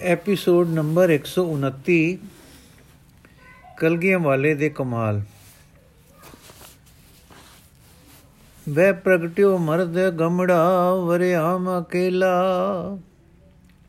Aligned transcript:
Episode 0.00 0.68
number 0.68 1.10
129 1.10 2.16
ਕਲਗੀਆਂ 3.76 4.18
ਵਾਲੇ 4.18 4.54
ਦੇ 4.54 4.68
ਕਮਾਲ। 4.68 5.20
ਵੈ 8.68 8.92
ਪ੍ਰਗਟਿਓ 8.92 9.58
ਮਰਦ 9.58 9.98
ਗਮੜਾ 10.10 10.94
ਵਰਿਆਮ 10.94 11.68
ਅਕੇਲਾ 11.80 12.98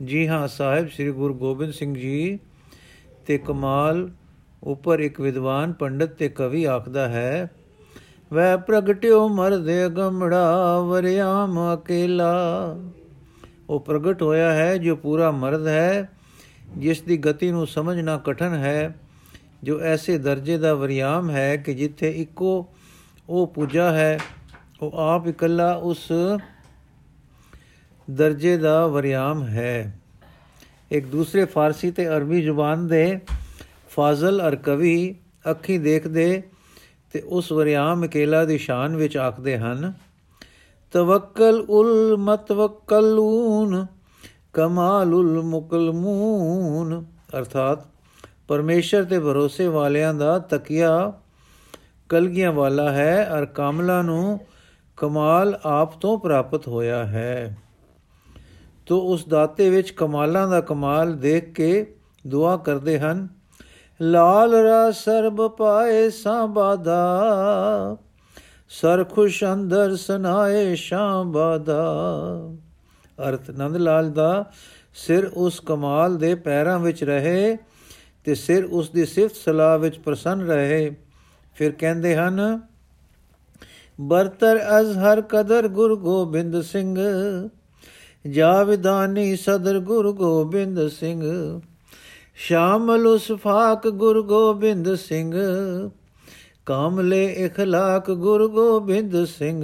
ਜੀ 0.03 0.27
ਹਾਂ, 0.27 0.47
ਸਾਹਿਬ 0.47 0.87
ਸ੍ਰੀ 0.89 1.11
ਗੁਰੂ 1.11 1.33
ਗੋਬਿੰਦ 1.33 1.71
ਸਿੰਘ 1.71 1.95
ਜੀ 1.95 2.39
ਤੇ 3.27 3.37
ਕਮਾਲ 3.37 4.09
ਉੱਪਰ 4.63 4.99
ਇੱਕ 4.99 5.21
ਵਿਦਵਾਨ 5.21 5.73
ਪੰਡਤ 5.73 6.13
ਤੇ 6.13 6.29
ਕਵੀ 6.29 6.63
ਆਖਦਾ 6.65 7.07
ਹੈ 7.07 7.49
ਵੈ 8.33 8.55
ਪ੍ਰਗਟਿਓ 8.57 9.27
ਮਰਦ 9.27 9.69
ਗਮੜਾ 9.87 10.79
ਵਰਿਆਮ 10.79 11.73
ਅਕੇਲਾ 11.73 12.33
ਉਹ 13.69 13.79
ਪ੍ਰਗਟ 13.79 14.21
ਹੋਇਆ 14.21 14.53
ਹੈ, 14.53 14.77
ਜੋ 14.77 14.95
ਪੂਰਾ 14.95 15.31
ਮਰਦ 15.31 15.67
ਹੈ, 15.67 16.09
ਜਿਸ 16.77 17.01
ਦੀ 17.01 17.17
ਗਤੀ 17.17 17.51
ਨੂੰ 17.51 17.67
ਸਮਝਣਾ 17.67 18.17
ਕਠਨ 18.17 18.53
ਹੈ, 18.53 18.95
ਜੋ 19.63 19.79
ਐਸੇ 19.79 20.17
ਦਰਜੇ 20.17 20.57
ਦਾ 20.57 20.73
ਵਰਿਆਮ 20.73 21.29
ਹੈ 21.29 21.55
ਕਿ 21.57 21.73
ਜਿੱਥੇ 21.73 22.09
ਇੱਕੋ 22.09 22.67
ਉਹ 23.29 23.47
ਪੂਜਾ 23.47 23.91
ਹੈ, 23.91 24.19
ਉਹ 24.81 24.91
ਆਪ 24.95 25.27
ਇਕੱਲਾ 25.27 25.73
ਉਸ 25.73 26.11
ਦਰਜੇ 28.11 28.57
ਦਾ 28.57 28.87
ਵਰਿਆਮ 28.87 29.43
ਹੈ। 29.47 29.99
ਇੱਕ 30.91 31.05
ਦੂਸਰੇ 31.05 31.45
ਫਾਰਸੀ 31.45 31.91
ਤੇ 31.91 32.07
ਅਰਬੀ 32.07 32.41
ਜ਼ੁਬਾਨ 32.41 32.87
ਦੇ 32.87 33.19
ਫਾਜ਼ਲ 33.89 34.47
ਅਰ 34.47 34.55
ਕਵੀ 34.55 35.15
ਅੱਖੀ 35.51 35.77
ਦੇਖਦੇ 35.77 36.43
ਤੇ 37.13 37.21
ਉਸ 37.21 37.51
ਵਰਿਆਮ 37.51 38.05
ਅਕੇਲਾ 38.05 38.45
ਦੀ 38.45 38.57
ਸ਼ਾਨ 38.57 38.95
ਵਿੱਚ 38.95 39.17
ਆਖਦੇ 39.17 39.57
ਹਨ 39.57 39.93
ਤਵੱਕਲ 40.95 41.65
ਉਲ 41.69 42.17
ਮਤਵਕਲੂਨ 42.17 43.85
ਕਮਾਲੁਲ 44.53 45.41
ਮੁਕਲਮੂਨ 45.41 47.05
ਅਰਥਾਤ 47.37 47.79
ਪਰਮੇਸ਼ਰ 48.47 49.03
ਤੇ 49.03 49.19
ਭਰੋਸੇ 49.19 49.67
ਵਾਲਿਆਂ 49.67 50.13
ਦਾ 50.13 50.39
ਤਕੀਆ 50.39 51.13
ਕਲਗੀਆਂ 52.09 52.51
ਵਾਲਾ 52.51 52.91
ਹੈ 52.91 53.29
ਅਰ 53.37 53.45
ਕਾਮਲਾ 53.45 54.01
ਨੂੰ 54.01 54.39
ਕਮਾਲ 54.97 55.59
ਆਪ 55.65 55.99
ਤੋਂ 55.99 56.19
ਪ੍ਰਾਪਤ 56.19 56.67
ਹੋਇਆ 56.67 57.05
ਹੈ। 57.05 57.57
ਤੋ 58.85 58.99
ਉਸ 58.99 59.27
ਦਾਤੇ 59.27 59.69
ਵਿੱਚ 59.69 59.91
ਕਮਾਲਾਂ 59.91 60.47
ਦਾ 60.47 60.61
ਕਮਾਲ 60.61 61.13
ਦੇਖ 61.13 61.53
ਕੇ 61.53 61.95
ਦੁਆ 62.27 62.57
ਕਰਦੇ 62.57 62.99
ਹਨ, 62.99 63.27
ਲਾਲ 64.01 64.53
ਰਾ 64.53 64.91
ਸਰਬ 64.91 65.47
ਪਾਏ 65.47 66.09
ਸਾਬਾਦਾ 66.09 66.99
ਸਰ 68.69 69.03
ਖੁਸ਼ 69.03 69.43
ਅੰਦਰ 69.43 69.95
ਸੁਨਾਏ 69.95 70.75
ਸ਼ਾਬਾਦਾ 70.75 71.83
ਅਰਥ 73.29 73.49
ਨੰਦ 73.49 73.77
ਲਾਲ 73.77 74.09
ਦਾ, 74.09 74.51
ਸਿਰ 74.93 75.25
ਉਸ 75.25 75.59
ਕਮਾਲ 75.59 76.17
ਦੇ 76.17 76.35
ਪੈਰਾਂ 76.35 76.79
ਵਿੱਚ 76.79 77.03
ਰਹੇ 77.03 77.57
ਤੇ 78.23 78.35
ਸਿਰ 78.35 78.65
ਉਸ 78.65 78.89
ਦੀ 78.89 79.05
ਸਿਫਤ 79.05 79.35
ਸਲਾਹ 79.35 79.79
ਵਿੱਚ 79.79 79.99
ਪ੍ਰਸੰਨ 79.99 80.41
ਰਹੇ। 80.41 80.95
ਫਿਰ 81.55 81.71
ਕਹਿੰਦੇ 81.71 82.15
ਹਨ, 82.15 82.59
ਬਰਤਰ 84.01 84.59
ਅਜ਼ਹਰ 84.79 85.21
ਕਦਰ 85.21 85.67
ਗੁਰ 85.67 85.95
ਗੋਬਿੰਦ 85.95 86.61
ਸਿੰਘ 86.61 86.97
ਜਾਵਿਦਾਨੀ 88.29 89.35
ਸਦਰ 89.35 89.79
ਗੁਰ 89.79 90.11
ਗੋਬਿੰਦ 90.11 90.87
ਸਿੰਘ 90.87 91.21
ਸ਼ਾਮਲ 92.35 93.07
ਉਸਫਾਕ 93.07 93.87
ਗੁਰ 93.87 94.21
ਗੋਬਿੰਦ 94.21 94.95
ਸਿੰਘ 94.95 95.33
ਕਾਮਲੇ 96.65 97.25
ਇਖਲਾਕ 97.25 98.11
ਗੁਰ 98.11 98.47
ਗੋਬਿੰਦ 98.47 99.25
ਸਿੰਘ। 99.25 99.63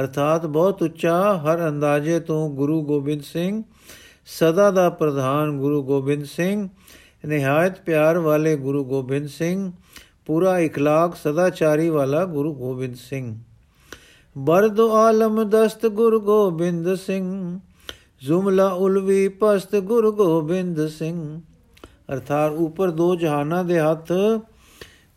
ਅਰਥਾਤ 0.00 0.46
ਬਹੁਤ 0.46 0.82
ਉੱਚਾ, 0.82 1.36
ਹਰ 1.36 1.68
ਅੰਦਾਜ਼ੇ 1.68 2.20
ਤੋਂ 2.20 2.50
ਗੁਰੂ 2.50 2.82
ਗੋਬਿੰਦ 2.82 3.22
ਸਿੰਘ, 3.22 3.62
ਸਦਾ 4.26 4.70
ਦਾ 4.70 4.90
ਪ੍ਰਧਾਨ 4.90 5.58
ਗੁਰੂ 5.58 5.82
ਗੋਬਿੰਦ 5.82 6.24
ਸਿੰਘ, 6.24 6.68
ਨਿਹਾਇਤ 7.26 7.80
ਪਿਆਰ 7.80 8.18
ਵਾਲੇ 8.18 8.56
ਗੁਰੂ 8.56 8.84
ਗੋਬਿੰਦ 8.84 9.28
ਸਿੰਘ, 9.28 9.72
ਪੂਰਾ 10.26 10.58
ਇਖਲਾਕ 10.58 11.16
ਸਦਾਚਾਰੀ 11.16 11.88
ਵਾਲਾ 11.88 12.24
ਗੁਰੂ 12.24 12.54
ਗੋਬਿੰਦ 12.54 12.94
ਸਿੰਘ। 12.94 13.38
ਬਰਦ 14.38 14.80
ਆਲਮ 14.80 15.50
ਦਸਤ 15.50 15.86
ਗੁਰੂ 15.86 16.20
ਗੋਬਿੰਦ 16.20 16.94
ਸਿੰਘ, 16.94 17.60
ਜ਼ੁਮਲਾ 18.22 18.68
ਉਲਵੀ 18.68 19.28
ਪਸਤ 19.28 19.76
ਗੁਰੂ 19.76 20.12
ਗੋਬਿੰਦ 20.12 20.86
ਸਿੰਘ। 20.86 21.40
ਅਰਥਾਤ 22.12 22.52
ਉਪਰ 22.52 22.90
ਦੋ 22.90 23.14
ਜਹਾਨਾਂ 23.16 23.64
ਦੇ 23.64 23.80
ਹੱਥ 23.80 24.12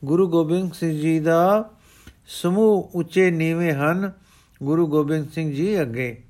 ਗੁਰੂ 0.05 0.27
ਗੋਬਿੰਦ 0.27 0.73
ਸਿੰਘ 0.73 0.91
ਜੀ 0.91 1.19
ਦਾ 1.19 1.69
ਸਮੂਹ 2.27 2.91
ਉੱਚੇ 2.95 3.31
ਨੀਵੇਂ 3.31 3.73
ਹਨ। 3.73 4.11
ਗੁਰੂ 4.63 4.87
ਗੋਬਿੰਦ 4.87 5.29
ਸਿੰਘ 5.29 5.53
ਜੀ 5.53 5.81
ਅੱਗੇ। 5.81 6.23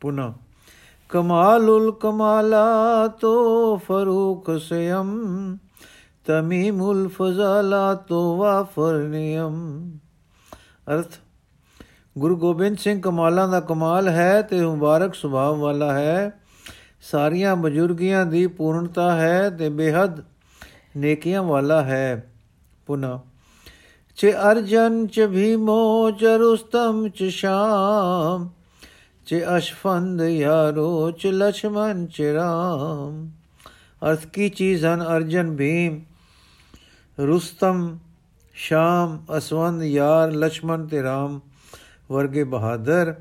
ਪੁਨਾ, 0.00 0.34
ਕਮਾਲੁਲ 1.08 1.92
ਕਮਾਲਾ 1.92 3.08
ਤੋ 3.08 3.76
ਫਰੂਕ 3.76 4.60
ਸਯਮ 4.60 5.56
ਤਮੀਮੁਲ 6.26 7.08
ਫਜ਼ਾਲਾ 7.08 7.94
ਤੋ 7.94 8.36
ਵਾਫਰ 8.36 8.98
ਨਿਯਮ 8.98 9.90
ਅਰਥ, 10.94 11.18
ਗੁਰੂ 12.18 12.36
ਗੋਬਿੰਦ 12.36 12.78
ਸਿੰਘ 12.78 13.00
ਕਮਾਲਾਂ 13.00 13.48
ਦਾ 13.48 13.60
ਕਮਾਲ 13.60 14.08
ਹੈ 14.08 14.42
ਤੇ 14.42 14.66
ਮੁਬਾਰਕ 14.66 15.14
ਸੁਭਾਅ 15.14 15.52
ਵਾਲਾ 15.52 15.92
ਹੈ। 15.92 16.39
ਸਾਰੀਆਂ 17.00 17.56
ਬਜ਼ੁਰਗੀਆਂ 17.56 18.26
ਦੀ 18.26 18.46
ਪੂਰਨਤਾ 18.46 19.16
ਹੈ 19.16 19.50
ਤੇ 19.50 19.68
ਬੇਹਦ 19.68 20.24
ਨੇਕੀਆਂ 20.96 21.42
ਵਾਲਾ 21.42 21.82
ਹੈ। 21.82 22.32
ਪੁਨਾ, 22.86 23.20
ਚ 24.16 24.26
ਅਰਜਨ, 24.26 25.06
ਚ 25.06 25.20
ਭੀਮੋ, 25.20 26.10
ਚ 26.10 26.24
ਰੁਸਤਮ, 26.24 27.08
ਚ 27.08 27.24
ਸ਼ਾਮ, 27.24 28.50
ਚ 29.26 29.34
ਅਸ਼ਫੰਦ 29.56 30.22
ਯਾਰੋ, 30.22 31.10
ਚ 31.10 31.26
ਲਛਮਨ, 31.26 32.06
ਚ 32.06 32.22
ਰਾਮ। 32.22 33.30
ਅਰਥ 34.10 34.26
ਕੀ 34.26 34.48
ਚੀਜ਼ 34.48 34.84
ਹਨ 34.84 35.02
ਅਰਜਨ, 35.02 35.56
ਭੀਮ? 35.56 36.00
ਰੁਸਤਮ, 37.18 37.98
ਸ਼ਾਮ, 38.54 39.24
ਅਸਵੰਦ, 39.38 39.82
ਯਾਰ, 39.82 40.32
ਲਛਮਨ 40.32 40.86
ਤੇ 40.86 41.02
ਰਾਮ 41.02 41.40
ਵਰਗੇ 42.10 42.44
ਬਹਾਦਰ 42.44 43.14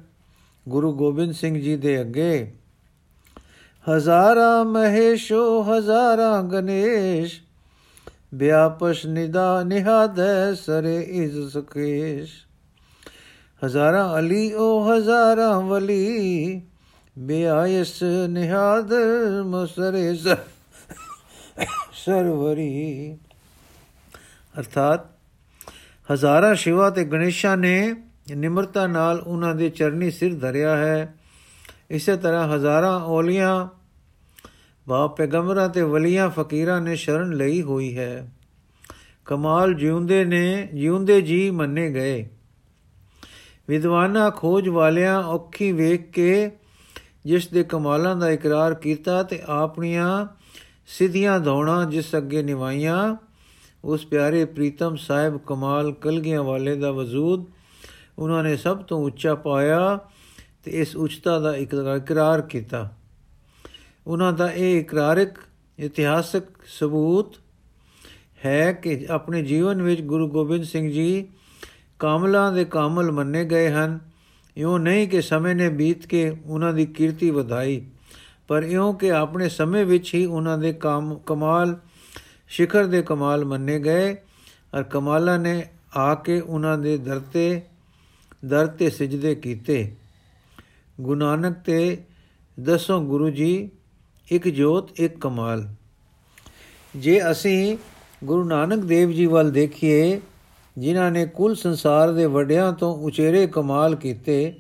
ਗੁਰੂ 0.70 0.94
ਗੋਬਿੰਦ 0.94 1.34
ਸਿੰਘ 1.34 1.62
ਜੀ 1.62 1.76
ਦੇ 1.76 2.02
ਅੱਗੇ 2.02 2.54
ਹਜ਼ਾਰਾਂ 3.86 4.66
ਮਹੇਸ਼ੋ, 4.66 5.62
ਹਜ਼ਾਰਾਂ 5.64 6.44
ਗਣੇਸ਼ 6.44 7.40
ਵਿਆਪਸ਼ 8.34 9.06
ਨਿਦਾ 9.06 9.64
ਨਿਹਾਦੈ 9.64 10.54
ਸਰੇ 10.54 11.02
ਇਜ਼ 11.02 11.50
ਸੁਕੇਸ਼ 11.50 12.32
ਹਜ਼ਾਰਾਂ 13.66 14.20
ਅਲੀ 14.20 14.52
ਉਹ 14.54 14.94
ਹਜ਼ਾਰਾਂ 14.94 15.62
ਵਲੀ, 15.62 16.62
ਬਿਆਇਸ 17.18 18.04
ਨਿਹਾਦ 18.30 18.94
ਮੁਸਰੇ 19.46 20.14
ਸਰਵਰੀ। 21.96 23.18
ਅਰਥਾਤ 24.60 25.06
ਹਜ਼ਾਰਾਂ 26.14 26.54
ਸ਼ਿਵਾ 26.56 26.90
ਤੇ 26.90 27.04
ਗਣੇਸ਼ਾ 27.04 27.56
ਨੇ 27.56 27.96
ਨਿਮਰਤਾ 28.36 28.88
ਨਾਲ 28.88 29.20
ਉਹਨਾਂ 29.20 29.56
ਦੇ 29.56 29.70
ਚਰਨੀ 29.70 30.12
ਸਿਰ 30.12 30.36
ਧਰਿਆ 30.36 30.76
ਹੈ। 30.78 31.14
ਇਸੇ 31.90 32.18
ਤਰ੍ਹਾਂ 32.18 32.48
ਹਜ਼ਾਰਾਂ 32.48 33.00
ਔਲੀਆਂ 33.00 33.68
ਬਾਪ 34.88 35.18
ਪੈਗੰਬਰਾਂ 35.18 35.70
ਤੇ 35.70 35.82
ਵਲੀਆਂ 35.82 36.30
ਫਕੀਰਾਂ 36.30 36.82
ਨੇ 36.82 36.96
ਸ਼ਰਨ 36.96 37.34
ਲਈ 37.34 37.62
ਹੋਈ 37.62 37.98
ਹੈ। 37.98 38.32
ਕਮਾਲ 39.26 39.74
ਜਿਉਂਦੇ 39.74 40.26
ਨੇ, 40.26 40.70
ਜਿਉਂਦੇ 40.74 41.22
ਜੀ 41.22 41.52
ਮੰਨੇ 41.52 41.94
ਗਏ। 41.94 42.30
ਵਿਦਵਾਨਾ 43.68 44.30
ਖੋਜ 44.30 44.70
ਵਾਲਿਆਂ 44.70 45.24
ਔਖੀ 45.24 45.72
ਵੇਖ 45.72 46.12
ਕੇ 46.12 46.52
ਜਿਸ 47.26 47.48
ਦੇ 47.48 47.64
ਕਮਾਲਾਂ 47.64 48.16
ਦਾ 48.16 48.30
ਇਕਰਾਰ 48.30 48.74
ਕੀਤਾ 48.74 49.24
ਤੇ 49.24 49.42
ਆਪਣੀਆਂ 49.46 50.28
ਸਿੱਧੀਆਂ 50.88 51.40
ਧੌਣਾ 51.40 51.86
ਜਿਸ 51.86 52.16
ਅੱਗੇ 52.18 52.44
ਨਿਵਾਈਆਂ, 52.44 53.16
ਉਸ 53.84 54.06
ਪਿਆਰੇ 54.06 54.46
ਪ੍ਰੀਤਮ 54.46 54.96
ਸਾਹਿਬ 54.96 55.40
ਕਮਾਲ 55.48 55.92
ਕਲਗੀਆਂ 55.92 56.44
ਵਾਲੇ 56.44 56.76
ਦਾ 56.76 56.92
ਵਜੂਦ 56.92 57.46
ਉਹਨਾਂ 58.20 58.44
ਨੇ 58.44 58.58
ਸਭ 58.58 58.78
ਤੋਂ 58.78 59.06
ਉੱਚਾ 59.06 59.36
ਪਾਇਆ। 59.36 60.00
ਤੇ 60.66 60.72
ਇਸ 60.72 60.96
ਉੱਚਤਾ 60.96 61.40
ਦਾ 61.40 61.56
ਇਕਰਾਰ 61.56 62.42
ਕੀਤਾ। 62.42 62.90
ਉਹਨਾਂ 64.08 64.32
ਦਾ 64.34 64.52
ਇਹ 64.52 64.80
ਇਕਰਾਰਕ 64.80 65.38
ਇਤਿਹਾਸਕ 65.80 66.44
ਸਬੂਤ 66.68 67.36
ਹੈ 68.46 68.72
ਕਿ 68.74 69.06
ਆਪਣੇ 69.10 69.42
ਜੀਵਨ 69.44 69.82
ਵਿੱਚ 69.82 70.02
ਗੁਰੂ 70.02 70.28
ਗੋਬਿੰਦ 70.30 70.64
ਸਿੰਘ 70.64 70.92
ਜੀ 70.92 71.28
ਕਾਮਲਾਂ 72.00 72.52
ਦੇ 72.54 72.66
ਕਾਮਲ 72.66 73.12
ਮੰਨੇ 73.12 73.44
ਗਏ 73.46 73.70
ਹਨ। 73.70 74.00
ਇਉਂ 74.58 74.78
ਨਹੀਂ 74.80 75.08
ਕਿ 75.08 75.22
ਸਮੇਂ 75.22 75.56
ਨੇ 75.56 75.70
ਬੀਤ 75.70 76.06
ਕੇ 76.08 76.30
ਉਹਨਾਂ 76.46 76.74
ਦੀ 76.74 76.86
ਕੀਰਤੀ 76.86 77.30
ਵਧਾਈ, 77.32 77.82
ਪਰ 78.48 78.64
ਇਉਂ 78.64 78.94
ਕਿ 78.94 79.12
ਆਪਣੇ 79.12 79.50
ਸਮੇਂ 79.50 79.86
ਵਿੱਚ 79.86 80.14
ਹੀ 80.16 80.26
ਉਹਨਾਂ 80.26 80.58
ਦੇ 80.58 80.74
ਕਾਮ 80.74 81.16
ਕਮਾਲ, 81.26 81.76
ਸ਼ਿਖਰ 82.50 82.86
ਦੇ 82.86 83.02
ਕਮਾਲ 83.02 83.46
ਮੰਨੇ 83.46 83.80
ਗਏ 83.80 84.14
ਔਰ 84.76 84.84
ਕਮਾਲਾਂ 84.84 85.38
ਨੇ 85.40 85.64
ਆ 85.98 86.14
ਕੇ 86.16 86.40
ਉਹਨਾਂ 86.40 86.78
ਦੇ 86.78 86.98
ਦਰ 86.98 87.20
ਤੇ 87.34 87.62
ਦਰ 88.46 88.68
ਤੇ 88.68 88.90
ਸਜਦੇ 88.90 89.36
ਕੀਤੇ। 89.36 89.96
ਗੁਰੂ 91.02 91.20
ਨਾਨਕ 91.20 91.58
ਤੇ 91.66 92.04
ਦੱਸੋ 92.60 93.02
ਗੁਰੂ 93.02 93.30
ਜੀ, 93.30 93.70
ਇੱਕ 94.32 94.48
ਜੋਤ, 94.48 95.00
ਇੱਕ 95.00 95.20
ਕਮਾਲ। 95.20 95.68
ਜੇ 96.96 97.32
ਅਸੀਂ 97.32 97.78
ਗੁਰੂ 98.24 98.44
ਨਾਨਕ 98.44 98.84
ਦੇਵ 98.84 99.12
ਜੀ 99.12 99.26
ਵੱਲ 99.26 99.52
ਦੇਖੀਏ, 99.52 100.22
ਜਿਨ੍ਹਾਂ 100.78 101.12
ਨੇ 101.12 101.26
ਕੁੱਲ 101.26 101.56
ਸੰਸਾਰ 101.56 102.12
ਦੇ 102.12 102.26
ਵੱਡਿਆਂ 102.26 102.74
ਤੋਂ 102.74 102.98
ਉਚੇਰੇ 102.98 103.48
ਕਮਾਲ 103.48 103.96
ਕੀਤੇ, 103.96 104.54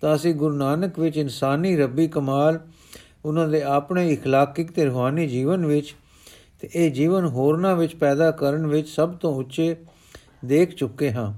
ਤਾਂ 0.00 0.14
ਅਸੀਂ 0.14 0.34
ਗੁਰੂ 0.34 0.56
ਨਾਨਕ 0.56 0.98
ਵਿੱਚ 0.98 1.16
ਇਨਸਾਨੀ 1.16 1.76
ਰੱਬੀ 1.76 2.08
ਕਮਾਲ, 2.08 2.60
ਉਹਨਾਂ 3.24 3.48
ਦੇ 3.48 3.62
ਆਪਣੇ 3.62 4.14
اخلاقਿਕ 4.14 4.72
ਤੇ 4.72 4.84
ਰੂਹਾਨੀ 4.84 5.26
ਜੀਵਨ 5.26 5.66
ਵਿੱਚ 5.66 5.94
ਤੇ 6.60 6.70
ਇਹ 6.74 6.90
ਜੀਵਨ 6.90 7.24
ਹੋਰਨਾਂ 7.24 7.76
ਵਿੱਚ 7.76 7.96
ਪੈਦਾ 7.96 8.30
ਕਰਨ 8.30 8.66
ਵਿੱਚ 8.66 8.88
ਸਭ 8.88 9.14
ਤੋਂ 9.14 9.34
ਉੱਚੇ 9.34 9.76
ਦੇਖ 10.44 10.74
ਚੁੱਕੇ 10.74 11.12
ਹਾਂ। 11.12 11.34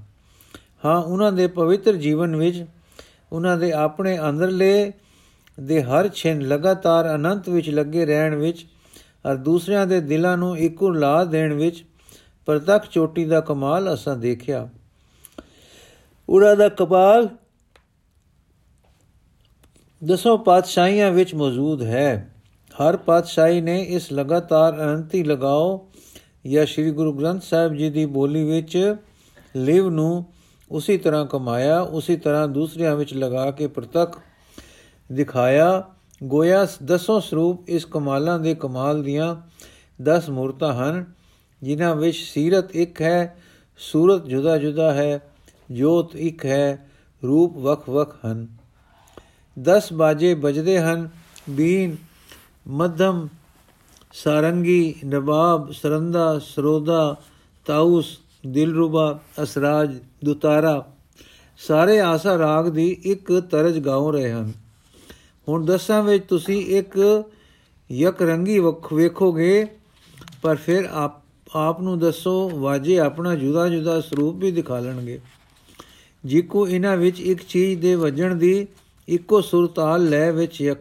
ਹਾਂ, 0.85 1.03
ਉਹਨਾਂ 1.03 1.31
ਦੇ 1.31 1.47
ਪਵਿੱਤਰ 1.47 1.95
ਜੀਵਨ 1.95 2.35
ਵਿੱਚ 2.35 2.65
ਉਹਨਾਂ 3.33 3.57
ਦੇ 3.57 3.71
ਆਪਣੇ 3.71 4.19
ਅੰਦਰਲੇ 4.19 4.93
ਦੇ 5.59 5.83
ਹਰ 5.83 6.09
ਛਿਨ 6.09 6.41
ਲਗਾਤਾਰ 6.41 7.15
ਅਨੰਤ 7.15 7.49
ਵਿੱਚ 7.49 7.69
ਲੱਗੇ 7.69 8.05
ਰਹਿਣ 8.05 8.35
ਵਿੱਚ 8.35 8.65
ਔਰ 9.25 9.35
ਦੂਸਰਿਆਂ 9.35 9.87
ਦੇ 9.87 10.01
ਦਿਲਾਂ 10.01 10.37
ਨੂੰ 10.37 10.57
ਇੱਕੋ 10.57 10.89
ਲਾ 10.89 11.23
ਦੇਣ 11.23 11.53
ਵਿੱਚ 11.53 11.85
ਪ੍ਰਤੱਖ 12.45 12.87
ਚੋਟੀ 12.91 13.25
ਦਾ 13.25 13.41
ਕਮਾਲ 13.41 13.93
ਅਸਾਂ 13.93 14.17
ਦੇਖਿਆ। 14.17 14.69
ਉਹਨਾਂ 16.29 16.55
ਦਾ 16.55 16.69
ਕਮਾਲ 16.69 17.29
ਦਸੋਂ 20.05 20.37
ਪਾਤਸ਼ਾਹੀਆਂ 20.37 21.11
ਵਿੱਚ 21.11 21.35
ਮੌਜੂਦ 21.35 21.81
ਹੈ। 21.81 22.35
ਹਰ 22.73 22.97
ਪਾਤਸ਼ਾਹੀ 22.97 23.61
ਨੇ 23.61 23.81
ਇਸ 23.81 24.13
ਲਗਾਤਾਰ 24.13 24.83
ਅਨੰਤੀ 24.83 25.23
ਲਗਾਓ 25.23 25.89
ਜਾਂ 26.47 26.65
ਸ੍ਰੀ 26.65 26.91
ਗੁਰੂ 26.91 27.13
ਗ੍ਰੰਥ 27.13 27.43
ਸਾਹਿਬ 27.43 27.73
ਜੀ 27.73 27.89
ਦੀ 27.89 28.05
ਬੋਲੀ 28.05 28.43
ਵਿੱਚ 28.43 28.95
ਲਿਵ 29.55 29.89
ਨੂੰ 29.89 30.25
ਉਸੇ 30.73 30.97
ਤਰ੍ਹਾਂ 30.97 31.25
ਕਮਾਇਆ, 31.25 31.81
ਉਸੇ 31.81 32.15
ਤਰ੍ਹਾਂ 32.15 32.47
ਦੂਸਰਿਆਂ 32.47 32.95
ਵਿੱਚ 32.95 33.13
ਲਗਾ 33.13 33.51
ਕੇ 33.51 33.67
ਪ੍ਰਤੱਖ 33.67 34.19
ਦਿਖਾਇਆ। 35.11 35.83
ਗੋਇਆ 36.23 36.67
ਦਸੋਂ 36.83 37.21
ਸਰੂਪ 37.21 37.69
ਇਸ 37.69 37.85
ਕਮਾਲਾਂ 37.85 38.39
ਦੇ 38.39 38.55
ਕਮਾਲ 38.55 39.03
ਦੀਆਂ 39.03 39.35
10 40.01 40.29
ਮੂਰਤਾਂ 40.29 40.73
ਹਨ, 40.73 41.05
ਜਿਨ੍ਹਾਂ 41.63 41.95
ਵਿੱਚ 41.95 42.17
ਸੀਰਤ 42.17 42.75
ਇੱਕ 42.75 43.01
ਹੈ, 43.01 43.37
ਸੂਰਤ 43.77 44.25
ਜੁਦਾ 44.25 44.57
ਜੁਦਾ 44.57 44.93
ਹੈ, 44.93 45.19
ਜੋਤ 45.71 46.15
ਇੱਕ 46.15 46.45
ਹੈ, 46.45 46.89
ਰੂਪ 47.23 47.57
ਵਕ 47.57 47.89
ਵਕ 47.89 48.15
ਹਨ। 48.25 48.47
10 49.59 49.93
ਬਾਜੇ 49.93 50.33
ਵੱਜਦੇ 50.33 50.79
ਹਨ, 50.79 51.09
ਬੀਨ, 51.49 51.95
ਮਧਮ, 52.67 53.27
ਸਾਰੰਗੀ 54.13 54.95
ਨਵਾਬ 55.05 55.71
ਸਰੰਦਾ, 55.71 56.39
ਸਰੋਦਾ 56.39 57.15
ਤਾਉਸ 57.65 58.19
ਦਿਲਰੂਬਾ, 58.47 59.19
ਅਸਰਾਜ, 59.43 59.99
ਦੁਤਾਰਾ, 60.25 60.93
ਸਾਰੇ 61.57 61.99
ਆਸਾ 61.99 62.37
ਰਾਗ 62.37 62.67
ਦੀ 62.67 62.97
ਇੱਕ 63.03 63.39
ਤਰਜ 63.51 63.79
ਗਾਉ 63.79 64.11
ਰਹੇ 64.11 64.31
ਹਨ। 64.31 64.53
ਹੁਣ 65.47 65.65
ਦਸਾਂ 65.65 66.03
ਵਿੱਚ 66.03 66.25
ਤੁਸੀਂ 66.27 66.65
ਇੱਕ 66.65 67.23
ਯਕ 67.91 68.21
ਰੰਗੀ 68.21 68.59
ਵੇਖੋਗੇ, 68.93 69.67
ਪਰ 70.41 70.55
ਫਿਰ 70.55 70.89
ਆਪ 70.91 71.23
ਆਪ 71.55 71.81
ਨੂੰ 71.81 71.99
ਦੱਸੋ, 71.99 72.49
ਵਾਜੇ 72.49 72.99
ਆਪਣਾ 72.99 73.35
ਜੁਦਾ 73.35 73.69
ਜੁਦਾ 73.69 74.01
ਸਰੂਪ 74.01 74.35
ਵੀ 74.35 74.51
ਦਿਖਾ 74.51 74.79
ਲੈਣਗੇ। 74.79 75.19
ਜਿਕੋ 76.25 76.67
ਇਹਨਾਂ 76.67 76.97
ਵਿੱਚ 76.97 77.19
ਇੱਕ 77.19 77.41
ਚੀਜ਼ 77.49 77.81
ਦੇ 77.81 77.95
ਵਜਣ 77.95 78.35
ਦੀ 78.35 78.67
ਇੱਕੋ 79.07 79.41
ਸੁਰਤਾਲ 79.41 80.09
ਲੈ 80.09 80.31
ਵਿੱਚ 80.31 80.61
ਯਕ 80.61 80.77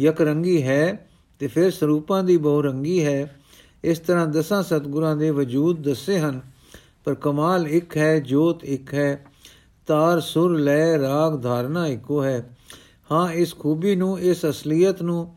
ਯਕ 0.00 0.20
ਰੰਗੀ 0.20 0.62
ਹੈ 0.62 1.08
ਤੇ 1.38 1.46
ਫਿਰ 1.46 1.70
ਸਰੂਪਾਂ 1.70 2.24
ਦੀ 2.24 2.36
ਬਹੁ 2.36 2.62
ਰੰਗੀ 2.62 3.04
ਹੈ। 3.04 3.40
ਇਸ 3.84 3.98
ਤਰ੍ਹਾਂ 3.98 4.26
ਦਸਾਂ 4.26 4.62
ਸਤਗੁਰਾਂ 4.62 5.16
ਦੇ 5.16 5.30
ਵਜੂਦ 5.30 5.82
ਦੱਸੇ 5.82 6.18
ਹਨ। 6.18 6.40
ਪਰ 7.06 7.14
ਕਮਾਲ 7.14 7.68
ਇੱਕ 7.68 7.96
ਹੈ, 7.96 8.20
ਜੋਤ 8.20 8.64
ਇੱਕ 8.64 8.94
ਹੈ। 8.94 9.26
ਤਾਰ, 9.86 10.20
ਸੁਰ 10.20 10.58
ਲੈ 10.58 10.98
ਰਾਗ, 10.98 11.42
ਧਾਰਨਾ 11.42 11.86
ਇੱਕੋ 11.86 12.24
ਹੈ। 12.24 12.56
ਹਾਂ, 13.12 13.32
ਇਸ 13.32 13.54
ਖੂਬੀ 13.58 13.96
ਨੂੰ, 13.96 14.20
ਇਸ 14.20 14.46
ਅਸਲੀਅਤ 14.46 15.02
ਨੂੰ, 15.02 15.34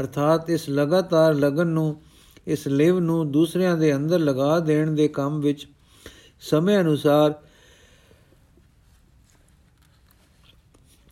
ਅਰਥਾਤ 0.00 0.50
ਇਸ 0.50 0.68
ਲਗਾਤਾਰ 0.70 1.34
ਲਗਨ 1.34 1.66
ਨੂੰ, 1.66 2.02
ਇਸ 2.46 2.68
ਲਿਵ 2.68 2.98
ਨੂੰ 2.98 3.32
ਦੂਸਰਿਆਂ 3.32 3.76
ਦੇ 3.76 3.96
ਅੰਦਰ 3.96 4.18
ਲਗਾ 4.18 4.58
ਦੇਣ 4.60 4.90
ਦੇ 4.90 5.08
ਕੰਮ 5.08 5.40
ਵਿੱਚ 5.40 5.66
ਸਮੇਂ 6.40 6.80
ਅਨੁਸਾਰ 6.80 7.34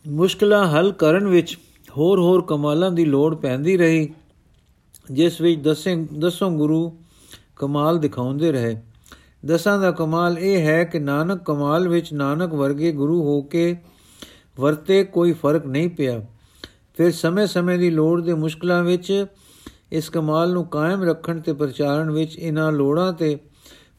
ਮੁਸ਼ਕਲਾਂ 0.07 0.67
ਹੱਲ 0.67 0.91
ਕਰਨ 0.91 1.27
ਵਿੱਚ 1.27 1.57
ਹੋਰ 1.97 2.19
ਹੋਰ 2.19 2.45
ਕਮਾਲਾਂ 2.45 2.91
ਦੀ 2.91 3.05
ਲੋੜ 3.05 3.35
ਪੈਂਦੀ 3.35 3.77
ਰਹੀ, 3.77 4.13
ਜਿਸ 5.11 5.41
ਵਿੱਚ 5.41 5.61
ਦਸੇ 5.63 6.07
ਦਸੋਂ 6.19 6.51
ਗੁਰੂ 6.51 6.97
ਕਮਾਲ 7.55 7.99
ਦਿਖਾਉਂਦੇ 7.99 8.51
ਰਹੇ। 8.51 8.81
ਦਸਾਂ 9.45 9.79
ਦਾ 9.79 9.91
ਕਮਾਲ 9.91 10.39
ਇਹ 10.39 10.65
ਹੈ 10.65 10.83
ਕਿ 10.83 10.99
ਨਾਨਕ 10.99 11.43
ਕਮਾਲ 11.43 11.87
ਵਿੱਚ 11.87 12.13
ਨਾਨਕ 12.13 12.53
ਵਰਗੇ 12.53 12.91
ਗੁਰੂ 12.91 13.23
ਹੋ 13.23 13.41
ਕੇ 13.41 13.77
ਵਰਤੇ 14.59 15.03
ਕੋਈ 15.03 15.33
ਫ਼ਰਕ 15.33 15.65
ਨਹੀਂ 15.65 15.89
ਪਿਆ। 15.89 16.25
ਫਿਰ 16.97 17.11
ਸਮੇਂ-ਸਮੇਂ 17.11 17.79
ਦੀ 17.79 17.89
ਲੋੜ 17.89 18.21
ਦੇ 18.21 18.33
ਮੁਸ਼ਕਲਾਂ 18.33 18.83
ਵਿੱਚ 18.83 19.25
ਇਸ 19.91 20.09
ਕਮਾਲ 20.09 20.53
ਨੂੰ 20.53 20.65
ਕਾਇਮ 20.65 21.03
ਰੱਖਣ 21.03 21.39
ਤੇ 21.39 21.53
ਪ੍ਰਚਾਰਨ 21.53 22.11
ਵਿੱਚ 22.11 22.37
ਇਹਨਾਂ 22.39 22.71
ਲੋੜਾਂ 22.71 23.13
ਤੇ 23.13 23.37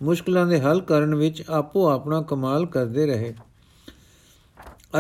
ਮੁਸ਼ਕਲਾਂ 0.03 0.47
ਦੇ 0.47 0.61
ਹੱਲ 0.61 0.81
ਕਰਨ 0.81 1.15
ਵਿੱਚ 1.15 1.43
ਆਪੋ 1.51 1.89
ਆਪਣਾ 1.91 2.23
ਕਮਾਲ 2.23 2.67
ਕਰਦੇ 2.67 3.07
ਰਹੇ। 3.07 3.35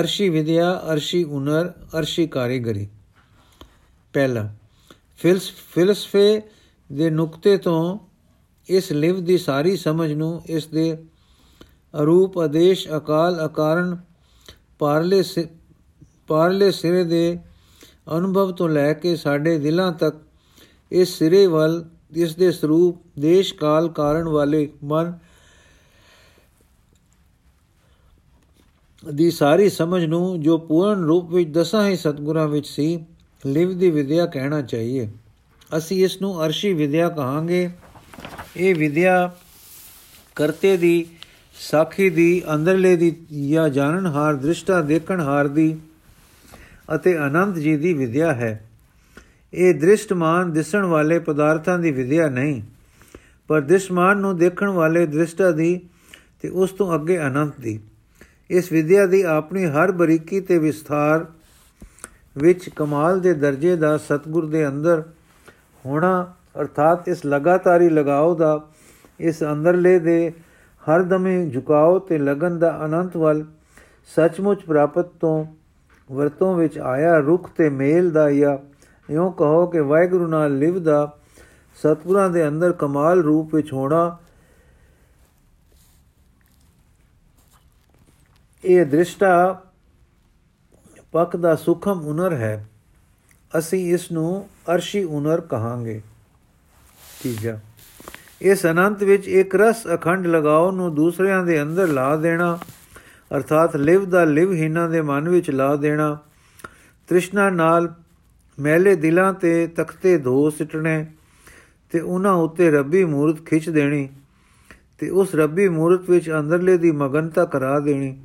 ਅਰਸ਼ੀ 0.01 0.29
ਵਿਦਿਆ, 0.29 0.83
ਅਰਸ਼ੀ 0.93 1.25
ਹੁਨਰ, 1.25 1.69
ਅਰਸ਼ੀ 1.99 2.27
ਕਾਰੀਗਰੀ। 2.27 2.89
ਪਹਿਲਾ 4.13 4.55
ਫਿਲਸਫੇ 5.75 6.43
ਦੇ 6.93 7.11
ਨੁਕਤੇ 7.11 7.57
ਤੋਂ 7.57 7.99
ਇਸ 8.69 8.93
ਲਿਵ 8.93 9.25
ਦੀ 9.25 9.39
ਸਾਰੀ 9.39 9.77
ਸਮਝ 9.77 10.13
ਨੂੰ 10.13 10.43
ਇਸ 10.47 10.67
ਦੇ 10.67 10.97
ਅਰੂਪ, 12.03 12.39
ਆਦੇਸ਼, 12.39 12.89
ਅਕਾਲ 12.97 13.47
ਅਕਾਰਨ 13.47 13.97
ਪਾਰਲੇ 14.79 15.23
ਪਾਰਲੇ 16.27 16.71
ਸਿਰੇ 16.71 17.05
ਦੇ 17.05 17.39
ਅਨੁਭਵ 18.17 18.53
ਤੋਂ 18.53 18.69
ਲੈ 18.69 18.93
ਕੇ 18.93 19.17
ਸਾਡੇ 19.17 19.59
ਦਿਲਾਂ 19.59 19.93
ਤੱਕ 19.93 20.17
ਇਸ 20.93 21.19
ਸਿਰੇ 21.19 21.47
ਵੱਲ, 21.47 21.85
ਇਸ 22.13 22.35
ਦੇ 22.35 22.53
ਸਰੂਪ, 22.53 23.03
ਦੇਸ਼, 23.19 23.55
ਕਾਲ 23.55 23.89
ਕਾਰਨ 23.89 24.29
ਵਾਲੇ 24.29 24.73
ਮਨ 24.85 25.19
ਦੀ 29.15 29.31
ਸਾਰੀ 29.31 29.71
ਸਮਝ 29.71 30.05
ਨੂੰ 30.05 30.41
ਜੋ 30.41 30.59
ਪੂਰਨ 30.59 31.05
ਰੂਪ 31.05 31.31
ਵਿੱਚ 31.31 31.51
ਦਸਾਂ 31.51 31.89
ਹੀ 31.89 31.97
ਸਤਗੁਰਾਂ 31.97 32.49
ਵਿੱਚ 32.49 32.67
ਸੀ, 32.67 33.05
ਲਿਵ 33.47 33.79
ਦੀ 33.79 33.91
ਵਿਦਿਆ 33.91 34.27
ਕਹਿਣਾ 34.27 34.63
ਚਾਹੀਏ। 34.63 35.11
ਅਸੀਂ 35.77 36.05
ਇਸ 36.05 36.21
ਨੂੰ 36.21 36.45
ਅਰਸ਼ੀ 36.47 36.73
ਵਿਦਿਆ 36.73 37.09
ਕਹਾਂਗੇ। 37.09 37.71
ਇਹ 38.57 38.75
ਵਿਦਿਆ 38.75 39.31
ਕਰਤੇ 40.37 40.77
ਦੀ, 40.77 41.07
ਸਾਖੀ 41.55 42.09
ਦੀ, 42.11 42.43
ਅੰਦਰਲੇ 42.55 42.97
ਦੀ 42.97 43.15
ਜਾਂ 43.51 43.69
ਜਾਣਨ 43.69 44.07
ਹਾਰ, 44.07 44.35
ਦ੍ਰਿਸ਼ਟਾ 44.35 44.81
ਦੇਖਣ 44.83 45.21
ਹਾਰ 45.21 45.49
ਦੀ 45.49 45.77
ਅਤੇ 46.95 47.17
ਆਨੰਦ 47.17 47.59
ਜੀ 47.59 47.77
ਦੀ 47.77 47.93
ਵਿਦਿਆ 47.95 48.33
ਹੈ। 48.35 48.69
ਇਹ 49.53 49.75
ਦ੍ਰਿਸ਼ਟਮਾਨ 49.75 50.53
ਦਿਸਣ 50.53 50.85
ਵਾਲੇ 50.85 51.19
ਪਦਾਰਥਾਂ 51.19 51.79
ਦੀ 51.79 51.91
ਵਿਦਿਆ 51.91 52.29
ਨਹੀਂ, 52.29 52.63
ਪਰ 53.51 53.61
ਦ੍ਰਿਸ਼ਮਾਨ 53.61 54.19
ਨੂੰ 54.19 54.37
ਦੇਖਣ 54.39 54.69
ਵਾਲੇ 54.69 55.07
ਦ੍ਰਿਸ਼ਟਾ 55.07 55.51
ਦੀ 55.51 55.81
ਤੇ 56.43 56.49
ਉਸ 56.49 56.71
ਤੋਂ 56.71 56.95
ਅੱਗੇ 56.95 57.19
ਅਨੰਤ 57.19 57.61
ਦੀ। 57.61 57.79
ਇਸ 58.51 58.73
ਵਿਦਿਆ 58.73 59.07
ਦੀ 59.07 59.23
ਆਪਣੀ 59.23 59.65
ਹਰ 59.67 59.93
ਬਰੀਕੀ 59.93 60.41
ਤੇ 60.41 60.59
ਵਿਸਥਾਰ 60.59 61.27
ਵਿੱਚ 62.39 62.69
ਕਮਾਲ 62.69 63.21
ਦੇ 63.21 63.35
ਦਰਜੇ 63.35 63.77
ਦਾ 63.77 63.97
ਸਤਗੁਰ 63.99 64.47
ਦੇ 64.47 64.67
ਅੰਦਰ 64.69 65.03
ਹੋਣਾ 65.87 66.35
ਅਰਥਾਤ 66.55 67.09
ਇਸ 67.09 67.27
ਲਗਾਤਾਰੀ 67.27 67.89
ਲਗਾਓ 67.89 68.35
ਦਾ, 68.35 68.61
ਇਸ 69.21 69.43
ਅੰਦਰਲੇ 69.43 69.99
ਦੇ 69.99 70.33
ਹਰ 70.83 71.03
ਦਮੇ 71.03 71.51
ਝੁਕਾਓ 71.51 71.99
ਤੇ 71.99 72.19
ਲਗਨ 72.19 72.59
ਦਾ 72.59 72.85
ਅਨੰਤ 72.85 73.17
ਵੱਲ 73.17 73.45
ਸੱਚਮੁੱਚ 74.15 74.63
ਪ੍ਰਾਪਤ 74.63 75.07
ਤੋਂ 75.21 75.45
ਵਰਤੋਂ 76.13 76.55
ਵਿੱਚ 76.57 76.79
ਆਇਆ 76.79 77.19
ਰੁਖ 77.19 77.51
ਤੇ 77.51 77.69
ਮੇਲ 77.69 78.11
ਦਾ 78.11 78.31
ਜਾਂ 78.31 78.57
ਇਉਂ 79.13 79.33
ਕਹੋ 79.33 79.67
ਕਿ 79.67 79.81
ਵਾਹਿਗੁਰੂ 79.81 80.27
ਨਾਲ 80.27 80.59
ਲਿਵਦਾ 80.59 81.17
ਸਤਪੁਰਾਂ 81.77 82.31
ਦੇ 82.31 82.49
ਅੰਦਰ 82.49 82.73
ਕਮਾਲ 82.73 83.23
ਰੂਪ 83.23 83.55
ਵਿੱਚ 83.55 83.73
ਹੋਣਾ, 83.73 84.17
ਇਹ 88.65 88.87
ਦ੍ਰਿਸ਼ਟਾ 88.87 89.63
ਪੱਕ 91.13 91.37
ਦਾ 91.37 91.55
ਸੁਖਮ 91.57 92.01
ਹੁਨਰ 92.01 92.33
ਹੈ। 92.33 92.67
ਅਸੀਂ 93.59 93.95
ਇਸ 93.95 94.13
ਨੂੰ 94.13 94.49
ਅਰਸ਼ੀ 94.75 95.05
ਹੁਨਰ 95.05 95.41
ਕਹਾਂਗੇ। 95.41 96.01
ਤੀਜਾ 97.23 97.59
ਇਸ 98.43 98.67
ਅਨੰਤ 98.67 99.03
ਵਿੱਚ 99.03 99.29
ਇੱਕ 99.29 99.55
ਰਸ 99.55 99.87
ਅਖੰਡ 99.95 100.27
ਲਗਾਓ 100.27 100.71
ਨੂੰ 100.71 100.95
ਦੂਸਰਿਆਂ 100.95 101.45
ਦੇ 101.45 101.63
ਅੰਦਰ 101.63 101.89
ਲਾ 101.89 102.17
ਦੇਣਾ, 102.17 102.59
ਅਰਥਾਤ 103.37 103.77
ਲਿਵ 103.77 104.05
ਦਾ 104.05 104.25
ਲਿਵ 104.25 104.53
ਹੀਨਾ 104.53 104.89
ਦੇ 104.89 105.01
ਮਨ 105.01 105.29
ਵਿੱਚ 105.29 105.51
ਲਾ 105.51 105.77
ਦੇਣਾ, 105.77 106.19
ਤ੍ਰਿਸ਼ਨਾ 107.09 107.51
ਨਾਲ 107.51 107.95
ਮੈਲੇ 108.59 108.95
ਦਿਲਾਂ 108.95 109.35
ਤੇ 109.35 109.67
ਤਖਤੇ 109.67 110.19
ਧੋ 110.19 110.51
ਸਿਟਣੇ, 110.51 111.07
ਤੇ 111.91 112.01
ਉਹਨਾਂ 112.01 112.33
ਉੱਤੇ 112.33 112.71
ਰੱਬੀ 112.71 113.05
ਮੂਰਤ 113.05 113.47
ਖਿੱਚ 113.47 113.71
ਦੇਣੀ, 113.71 114.09
ਤੇ 114.99 115.11
ਉਸ 115.11 115.35
ਰੱਬੀ 115.35 115.69
ਮੂਰਤ 115.69 116.11
ਵਿੱਚ 116.11 116.31
ਅੰਦਰਲੇ 116.31 116.79
ਦੀ 116.79 116.91
ਮਗਨਤਾ 116.91 117.45
ਕਰਾ 117.45 117.81
ਦੇਣੀ। 117.81 118.19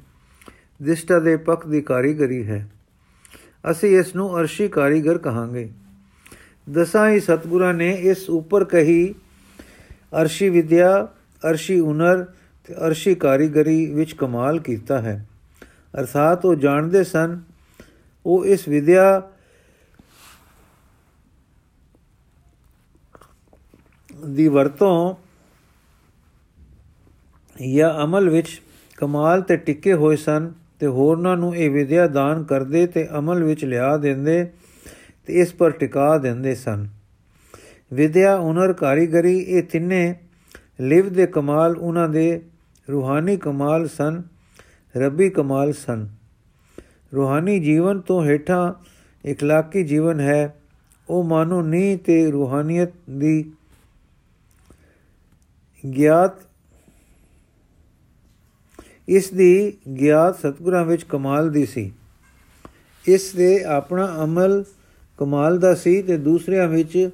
ਦਿਸ਼ਟਾ 0.84 1.20
ਦੇ 1.20 1.38
ਪੱਖ 1.38 1.68
ਦੀ 1.68 1.82
ਕਾਰੀਗਰੀ 1.82 2.46
ਹੈ। 2.46 2.72
ਅਸੀਂ 3.72 4.00
ਇਸ 4.00 4.16
ਨੂੰ 4.16 4.40
ਅਰਸ਼ੀ 4.40 4.68
ਕਾਰੀਗਰ 4.68 5.18
ਕਹਾਂਗੇ। 5.18 5.70
ਦਸਾਂ 6.67 7.10
ਹੀ 7.10 7.19
ਸਤਗੁਰਾਂ 7.19 7.74
ਨੇ 7.74 7.89
ਇਸ 7.91 8.29
ਉੱਪਰ 8.29 8.63
ਕਹੀ, 8.63 9.13
ਅਰਸ਼ੀ 10.22 10.50
ਵਿਦਿਆ, 10.50 11.07
ਅਰਸ਼ੀ 11.43 11.79
ਹੁਨਰ 11.79 12.25
ਤੇ 12.69 12.74
ਅਰਸ਼ੀ 12.88 13.15
ਕਾਰੀਗਰੀ 13.15 13.86
ਵਿੱਚ 13.93 14.13
ਕਮਾਲ 14.13 14.60
ਕੀਤਾ 14.60 15.01
ਹੈ। 15.01 15.25
ਅਰਥਾਤ 16.00 16.45
ਉਹ 16.45 16.55
ਜਾਣਦੇ 16.55 17.03
ਸਨ, 17.03 17.39
ਉਹ 18.25 18.45
ਇਸ 18.45 18.67
ਵਿਦਿਆ 18.67 19.22
ਦੀ 24.25 24.48
ਵਰਤੋਂ 24.48 25.15
ਜਾਂ 27.55 27.93
ਅਮਲ 28.03 28.29
ਵਿੱਚ 28.29 28.62
ਕਮਾਲ 28.98 29.41
ਤੇ 29.41 29.57
ਟਿੱਕੇ 29.57 29.93
ਹੋਏ 29.93 30.15
ਸਨ 30.15 30.51
ਤੇ 30.79 30.88
ਹੋਰਨਾਂ 30.88 31.38
ਨੂੰ 31.38 31.55
ਇਹ 31.55 31.69
ਵਿਦਿਆ 31.69 32.07
ਦਾਨ 32.07 32.43
ਕਰਦੇ 32.43 32.86
ਤੇ 32.88 33.07
ਅਮਲ 33.17 33.43
ਵਿੱਚ 33.43 33.65
ਲਿਆ 33.65 33.98
ਦਿੰਦੇ। 33.98 34.48
ਤੇ 35.25 35.34
ਇਸ 35.34 35.53
ਪਰ 35.53 35.70
ਟਿਕਾ 35.70 36.17
ਦਿੰਦੇ 36.17 36.55
ਸਨ। 36.55 36.88
ਵਿਦਿਆ, 37.94 38.39
ਹੁਨਰ, 38.39 38.74
ਕਾਰੀਗਰੀ 38.74 39.39
ਇਹ 39.39 39.63
ਤਿੰਨੇ 39.63 40.15
ਲਿਵ 40.82 41.13
ਦੇ 41.13 41.25
ਕਮਾਲ, 41.27 41.77
ਉਹਨਾਂ 41.77 42.10
ਦੇ 42.10 42.41
ਰੂਹਾਨੀ 42.91 43.38
ਕਮਾਲ 43.38 43.88
ਸਨ, 43.88 44.24
ਰੱਬੀ 44.98 45.29
ਕਮਾਲ 45.29 45.74
ਸਨ। 45.74 46.08
ਰੂਹਾਨੀ 47.15 47.60
ਜੀਵਨ 47.60 48.00
ਤੋਂ 48.00 48.25
ਹੇਠਾਂ 48.25 48.74
ਇਖਲਾਕੀ 49.25 49.84
ਜੀਵਨ 49.84 50.20
ਹੈ, 50.20 50.55
ਉਹ 51.10 51.24
ਮਾਨੋ 51.24 51.62
ਨੀ 51.62 51.96
ਤੇ 51.96 52.32
ਰੂਹਾਨੀਅਤ 52.32 52.89
ਦੀ 53.10 53.51
ਗਿਆਤ 55.98 56.32
ਇਸ 59.08 59.29
ਦੀ 59.29 59.77
ਗਿਆਤ 60.00 60.39
ਸਤਗੁਰਾਂ 60.39 60.86
ਵਿੱਚ 60.86 61.03
ਕਮਾਲ 61.03 61.51
ਦੀ 61.51 61.65
ਸੀ। 61.65 61.91
ਇਸ 63.05 63.34
ਦੇ 63.36 63.63
ਆਪਣਾ 63.63 64.24
ਅਮਲ 64.24 64.63
ਕਮਾਲ 65.19 65.59
ਦਾ 65.59 65.75
ਸੀ 65.75 66.00
ਤੇ 66.02 66.16
ਦੂਸਰਿਆਂ 66.16 66.69
ਵਿੱਚ 66.69 67.11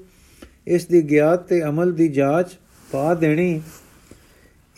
ਇਸ 0.67 0.87
ਦੀ 0.87 1.03
ਗਿਆਤ 1.03 1.47
ਤੇ 1.47 1.63
ਅਮਲ 1.63 1.93
ਦੀ 1.93 2.09
ਜਾਂਚ 2.09 2.57
ਪਾ 2.89 3.15
ਦੇਣੀ 3.15 3.61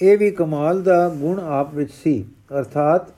ਇਹ 0.01 0.19
ਵੀ 0.19 0.31
ਕਮਾਲ 0.31 0.83
ਦਾ 0.83 1.09
ਗੁਣ 1.09 1.39
ਆਪ 1.41 1.75
ਵਿੱਚ 1.75 1.93
ਸੀ 2.05 2.25
ਅਰਥਾਤ 2.53 3.11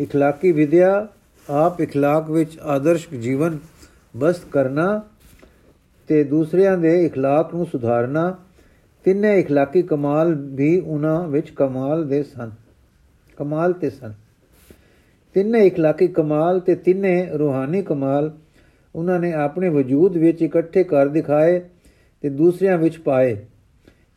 اخلاقی 0.00 0.52
ਵਿਦਿਆ 0.52 1.06
ਆਪ 1.46 1.80
اخلاق 1.80 2.30
ਵਿੱਚ 2.30 2.58
ਆਦਰਸ਼ 2.62 3.08
ਜੀਵਨ 3.14 3.58
ਬਸਤ 4.16 4.48
ਕਰਨਾ 4.50 5.00
ਤੇ 6.08 6.22
ਦੂਸਰਿਆਂ 6.24 6.76
ਦੇ 6.78 6.94
اخلاق 7.06 7.54
ਨੂੰ 7.54 7.66
ਸੁਧਾਰਨਾ 7.66 8.36
ਤਿੰਨੇ 9.04 9.42
اخلاقی 9.42 9.82
ਕਮਾਲ 9.86 10.34
ਵੀ 10.34 10.78
ਉਹਨਾਂ 10.80 11.28
ਵਿੱਚ 11.28 11.50
ਕਮਾਲ 11.50 12.04
ਦੇ 12.08 12.22
ਸਨ 12.22 12.50
ਕਮਾਲ 13.38 13.72
ਤੇ 13.72 13.90
ਸਨ 13.90 14.12
ਤਿੰਨੇ 15.36 15.68
اخلاقی 15.68 16.08
ਕਮਾਲ 16.12 16.60
ਤੇ 16.60 16.74
ਤਿੰਨੇ 16.74 17.14
ਰੂਹਾਨੀ 17.34 17.82
ਕਮਾਲ 17.82 18.30
ਉਹਨਾਂ 18.95 19.19
ਨੇ 19.19 19.33
ਆਪਣੇ 19.33 19.69
ਵਜੂਦ 19.69 20.17
ਵਿੱਚ 20.17 20.41
ਇਕੱਠੇ 20.41 20.83
ਕਰ 20.83 21.07
ਦਿਖਾਏ 21.07 21.61
ਤੇ 22.21 22.29
ਦੂਸਰਿਆਂ 22.29 22.77
ਵਿੱਚ 22.77 22.99
ਪਾਏ। 22.99 23.45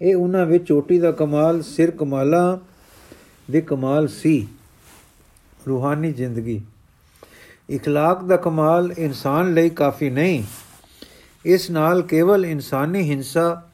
ਇਹ 0.02 0.16
ਉਹਨਾਂ 0.16 0.46
ਵਿੱਚ 0.46 0.64
ਚੋਟੀ 0.64 0.98
ਦਾ 0.98 1.12
ਕਮਾਲ, 1.12 1.62
ਸਿਰ 1.62 1.90
ਕਮਾਲਾ 1.90 2.60
ਦੇ 3.50 3.60
ਕਮਾਲ 3.60 4.08
ਸੀ। 4.08 4.48
ਰੂਹਾਨੀ 5.68 6.12
ਜ਼ਿੰਦਗੀ। 6.12 6.62
اخلاق 7.74 8.26
ਦਾ 8.26 8.36
ਕਮਾਲ 8.36 8.94
ਇਨਸਾਨ 8.98 9.54
ਲਈ 9.54 9.70
ਕਾਫੀ 9.70 10.10
ਨਹੀਂ। 10.10 10.44
ਇਸ 11.44 11.70
ਨਾਲ 11.70 12.02
ਕੇਵਲ 12.02 12.46
ਇਨਸਾਨੀ 12.46 13.10
ਹਿੰਸਾ 13.10 13.70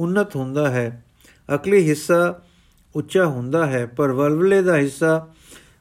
ਉन्नत 0.00 0.28
ਹੁੰਦਾ 0.36 0.70
ਹੈ। 0.70 1.04
ਅਕਲੀ 1.54 1.88
ਹਿੱਸਾ 1.88 2.42
ਉੱਚਾ 2.96 3.26
ਹੁੰਦਾ 3.26 3.66
ਹੈ, 3.66 3.86
ਪਰ 3.86 4.12
ਵਲਵਲੇ 4.12 4.62
ਦਾ 4.62 4.76
ਹਿੱਸਾ 4.76 5.28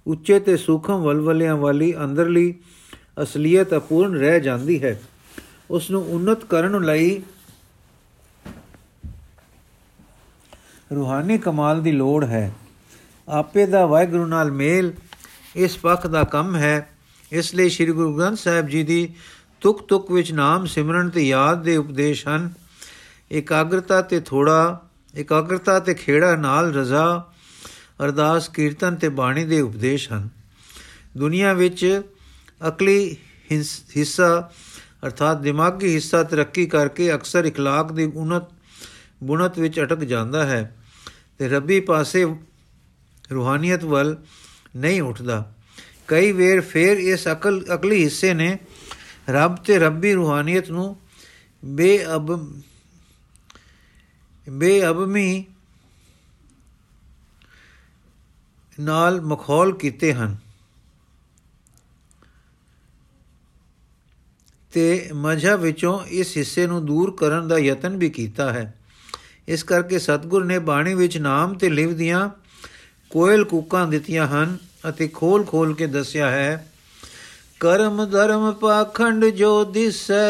ਉੱਚੇ 0.07 0.39
ਤੇ 0.39 0.57
ਸੂਖਮ 0.57 1.03
ਵਲਵਲਿਆਂ 1.03 1.57
ਵਾਲੀ 1.57 1.93
ਅੰਦਰਲੀ 2.03 2.55
ਅਸਲੀਅਤ 3.24 3.74
ਅਪੂਰਨ 3.74 4.15
ਰਹਿ 4.15 4.39
ਜਾਂਦੀ 4.39 4.84
ਹੈ। 4.84 5.01
ਉਸ 5.69 5.91
ਨੂੰ 5.91 6.05
ਉન્નਤ 6.12 6.45
ਕਰਨ 6.45 6.84
ਲਈ 6.84 7.22
ਰੂਹਾਨੀ 10.95 11.38
ਕਮਾਲ 11.38 11.81
ਦੀ 11.81 11.91
ਲੋੜ 11.91 12.25
ਹੈ। 12.25 12.53
ਆਪੇ 13.29 13.65
ਦਾ 13.65 13.86
ਵਾਹਿਗੁਰੂ 13.86 14.25
ਨਾਲ 14.25 14.51
ਮੇਲ 14.51 14.93
ਇਸ 15.55 15.77
ਪੱਖ 15.77 16.07
ਦਾ 16.07 16.24
ਕੰਮ 16.24 16.55
ਹੈ। 16.55 16.89
ਇਸ 17.31 17.55
ਲਈ 17.55 17.69
ਸ੍ਰੀ 17.69 17.91
ਗੁਰੂ 17.91 18.17
ਗ੍ਰੰਥ 18.17 18.38
ਸਾਹਿਬ 18.38 18.67
ਜੀ 18.67 18.84
ਦੀ 18.84 19.13
ਤੁਕ 19.62 19.88
ਤੁਕ 19.88 20.12
ਵਿੱਚ 20.12 20.31
ਨਾਮ 20.31 20.65
ਸਿਮਰਨ 20.65 21.10
ਤੇ 21.10 21.27
ਯਾਦ 21.27 21.63
ਦੇ 21.63 21.77
ਉਪਦੇਸ਼ 21.77 22.27
ਹਨ। 22.27 22.53
ਇਕਾਗਰਤਾ 23.31 24.01
ਤੇ 24.01 24.19
ਥੋੜਾ, 24.19 24.89
ਇਕਾਗਰਤਾ 25.15 25.79
ਤੇ 25.79 25.93
ਖੇੜਾ 25.93 26.36
ਨਾਲ 26.36 26.74
ਰਜ਼ਾ, 26.74 27.31
ਅਰਦਾਸ 28.03 28.50
ਕੀਰਤਨ 28.50 28.95
ਤੇ 28.95 29.10
ਬਾਣੀ 29.10 29.45
ਦੇ 29.45 29.62
ਉਪਦੇਸ਼ 29.62 30.12
ਹਨ। 30.12 30.29
ਦੁਨੀਆ 31.17 31.53
ਵਿੱਚ 31.53 32.01
ਅਕਲੀ 32.68 33.16
ਹਿੱਸਾ 33.96 34.50
ਅਰਥਾਤ 35.04 35.38
ਦਿਮਾਗੀ 35.38 35.94
ਹਿੱਸਾ 35.94 36.22
ਤਰੱਕੀ 36.22 36.66
ਕਰਕੇ 36.66 37.14
ਅਕਸਰ 37.14 37.46
اخلاق 37.46 37.92
ਦੀ 37.92 38.04
ਉਨਤ 38.14 38.49
ਬੁਣਤ 39.22 39.58
ਵਿੱਚ 39.58 39.80
ਅਟਕ 39.80 40.04
ਜਾਂਦਾ 40.04 40.44
ਹੈ 40.46 40.62
ਤੇ 41.38 41.49
ਰੱਬੀ 41.49 41.80
ਪਾਸੇ 41.80 42.25
ਰੂਹਾਨੀਅਤ 43.30 43.84
ਵੱਲ 43.84 44.16
ਨਹੀਂ 44.76 45.02
ਉੱਠਦਾ 45.02 45.52
ਕਈ 46.08 46.32
ਵੇਰ 46.32 46.60
ਫੇਰ 46.60 46.99
ਇਸ 46.99 47.28
ਅਕਲ 47.28 47.64
ਅਕਲੀ 47.75 48.02
ਹਿੱਸੇ 48.04 48.34
ਨੇ 48.34 48.58
ਰੱਬ 49.28 49.56
ਤੇ 49.56 49.78
ਰੱਬੀ 49.78 50.12
ਰੂਹਾਨੀਅਤ 50.14 50.70
ਨੂੰ 50.70 50.96
ਬੇਅਬ 51.62 52.54
ਬੇਅਬਮੀ 54.46 55.44
ਨਾਲ 58.80 59.20
ਮਖੌਲ 59.20 59.72
ਕੀਤੇ 59.72 60.12
ਹਨ 60.12 60.37
ਤੇ 64.75 65.10
ਮਜ਼ਹਬ 65.13 65.60
ਵਿੱਚੋਂ 65.60 66.00
ਇਸ 66.05 66.38
ਹਿੱਸੇ 66.38 66.67
ਨੂੰ 66.67 66.86
ਦੂਰ 66.86 67.12
ਕਰਨ 67.12 67.48
ਦਾ 67.48 67.58
ਯਤਨ 67.58 67.98
ਵੀ 67.98 68.10
ਕੀਤਾ 68.10 68.53
ਹੈ। 68.53 68.74
ਇਸ 69.48 69.63
ਕਰਕੇ 69.63 70.00
ਸਤਗੁਰ 70.00 70.46
ਨੇ 70.46 70.60
ਬਾਣੀ 70.60 70.94
ਵਿੱਚ 70.94 71.17
ਨਾਮ 71.17 71.53
ਤੇ 71.53 71.70
ਲਿਵ 71.70 71.94
ਦੀਆਂ 71.94 72.29
ਕੋਇਲ 73.10 73.44
ਕੂਕਾਂ 73.44 73.88
ਦਿੱਤੀਆਂ 73.88 74.27
ਹਨ 74.27 74.58
ਅਤੇ 74.89 75.08
ਖੋਲ-ਖੋਲ 75.08 75.74
ਕੇ 75.75 75.88
ਦੱਸਿਆ 75.88 76.29
ਹੈ, 76.29 76.67
ਕਰਮ 77.60 78.05
ਧਰਮ 78.05 78.51
ਪਾਖੰਡ 78.53 79.25
ਜੋ 79.25 79.63
ਦਿਸੈ, 79.63 80.25